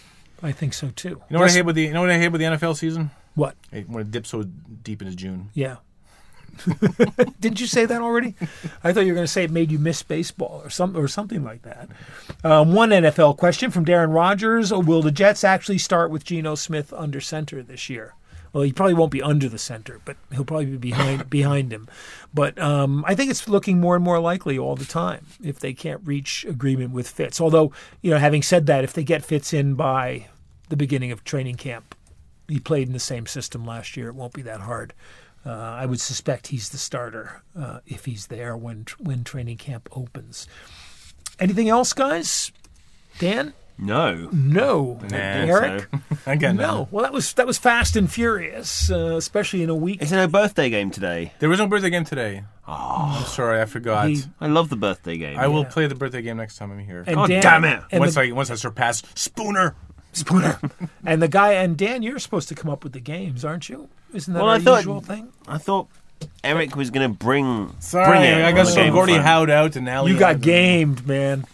[0.42, 1.08] I think so too.
[1.08, 2.76] You know what I hate with the you know what I hate with the NFL
[2.76, 3.10] season?
[3.34, 3.56] What?
[3.86, 5.50] When it dips so deep into June.
[5.54, 5.76] Yeah.
[7.40, 8.34] Didn't you say that already?
[8.82, 11.08] I thought you were going to say it made you miss baseball or some or
[11.08, 11.88] something like that.
[12.42, 16.92] Um, one NFL question from Darren Rogers: Will the Jets actually start with Geno Smith
[16.92, 18.14] under center this year?
[18.54, 21.88] Well, he probably won't be under the center, but he'll probably be behind behind him.
[22.32, 25.74] But um, I think it's looking more and more likely all the time if they
[25.74, 27.40] can't reach agreement with Fitz.
[27.40, 30.28] Although, you know, having said that, if they get Fitz in by
[30.68, 31.96] the beginning of training camp,
[32.46, 34.08] he played in the same system last year.
[34.08, 34.94] It won't be that hard.
[35.46, 39.88] Uh, I would suspect he's the starter uh, if he's there when when training camp
[39.92, 40.46] opens.
[41.38, 42.50] Anything else, guys?
[43.18, 43.52] Dan?
[43.76, 44.28] No.
[44.32, 45.00] No.
[45.10, 45.88] Nah, Erik?
[46.26, 46.88] Again, No.
[46.90, 50.00] Well, that was that was fast and furious, uh, especially in a week.
[50.00, 51.32] Is there no birthday game today?
[51.40, 52.44] There was no birthday game today.
[52.68, 54.08] Oh, I'm sorry, I forgot.
[54.08, 55.38] He- I love the birthday game.
[55.38, 57.04] I will play the birthday game next time I'm here.
[57.06, 57.98] And God Dan- damn it.
[57.98, 59.74] Once the, I once I surpass Spooner.
[60.14, 60.58] Spooner.
[61.06, 63.88] and the guy and Dan, you're supposed to come up with the games, aren't you?
[64.12, 65.28] Isn't that Well, our I thought- usual thing?
[65.48, 65.88] I thought
[66.42, 69.26] Erik was going to bring Sorry, bring it I on got the so Gordy front.
[69.26, 71.44] Howd out and now You got gamed, man.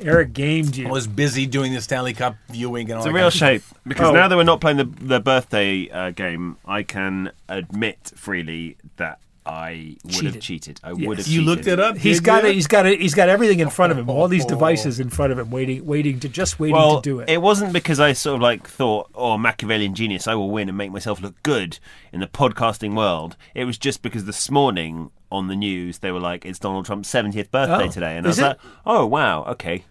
[0.00, 0.86] Erik gamed you.
[0.86, 3.32] I was busy doing the Stanley Cup viewing and all It's a real kind of
[3.34, 3.48] stuff.
[3.48, 4.12] shape because Oh.
[4.12, 9.18] now that we're not playing the the birthday uh, game, I can admit freely that
[9.48, 10.42] I would have Cheated.
[10.42, 10.80] cheated.
[10.84, 11.06] I Yes.
[11.06, 11.26] would have.
[11.26, 11.78] You looked cheated.
[11.78, 11.96] it up.
[11.96, 12.50] He's did got you?
[12.50, 12.54] it.
[12.54, 13.00] He's got it.
[13.00, 14.10] He's got everything in front of him.
[14.10, 17.20] All these devices in front of him, waiting, waiting to just waiting Well, to do
[17.20, 17.30] it.
[17.30, 20.28] It wasn't because I sort of like thought, "Oh, Machiavellian genius!
[20.28, 21.78] I will win and make myself look good
[22.12, 26.20] in the podcasting world." It was just because this morning on the news they were
[26.20, 28.42] like, "It's Donald Trump's 70th birthday Oh, today," and I was it?
[28.42, 29.84] like, "Oh, wow, okay."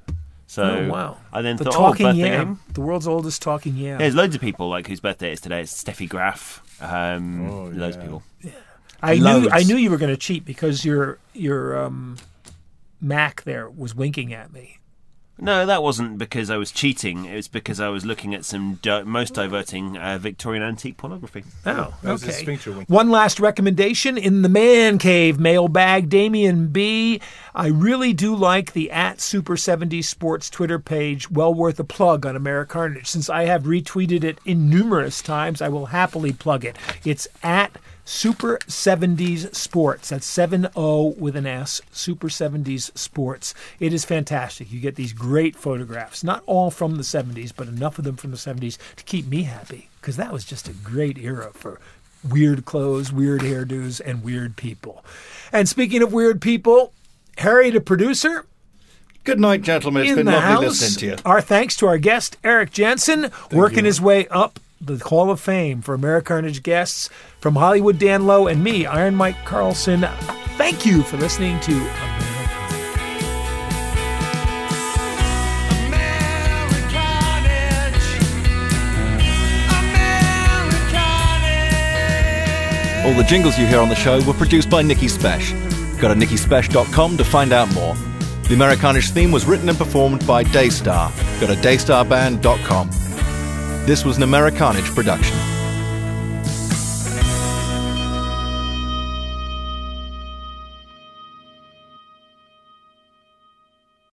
[0.49, 1.17] So Oh, wow!
[1.33, 3.97] I then the thought, talking "Oh, birthday yam, the world's oldest talking yam.
[3.97, 5.61] There's loads of people like whose birthday it is today.
[5.61, 6.61] It's Steffi Graf.
[6.79, 8.23] Um, Oh, Loads of people.
[8.41, 8.51] yeah.
[9.01, 9.27] People.
[9.27, 12.17] I knew I knew you were going to cheat because your your um,
[13.01, 14.77] Mac there was winking at me.
[15.39, 17.25] No, that wasn't because I was cheating.
[17.25, 21.43] It was because I was looking at some di- most diverting uh, Victorian antique pornography.
[21.63, 22.85] Oh, That was his okay.
[22.87, 27.21] One last recommendation in the man cave mailbag, Damien B.
[27.53, 31.29] I really do like the at Super 70 Sports Twitter page.
[31.29, 33.05] Well worth a plug on Americarnage.
[33.05, 36.77] Since I have retweeted it in numerous times, I will happily plug it.
[37.05, 37.77] It's at
[38.07, 40.09] Super 70s Sports.
[40.09, 41.81] That's 7 0 with an S.
[41.91, 43.53] Super 70s Sports.
[43.81, 44.71] It is fantastic.
[44.71, 48.31] You get these great photographs, not all from the 70s, but enough of them from
[48.31, 51.81] the 70s to keep me happy because that was just a great era for
[52.27, 55.03] weird clothes, weird hairdos, and weird people.
[55.51, 56.93] And speaking of weird people,
[57.39, 58.45] Harry, the producer,
[59.25, 60.03] Good night, gentlemen.
[60.03, 60.81] It's in been lovely house.
[60.81, 61.29] listening to you.
[61.29, 65.81] Our thanks to our guest Erik Janssen, working his way up the Hall of Fame
[65.81, 67.09] for Americarnage guests
[67.39, 70.01] from Hollywood Dan Lowe and me, Iron Mike Carlson.
[70.57, 72.27] Thank you for listening to America.
[83.05, 85.53] All the jingles you hear on the show were produced by Nikki Spesh.
[85.99, 87.95] Go to nikkispesh.com to find out more.
[88.43, 91.11] The Americarnage theme was written and performed by Daystar.
[91.39, 92.89] Go to daystarband.com.
[93.87, 95.56] This was an Americarnage production.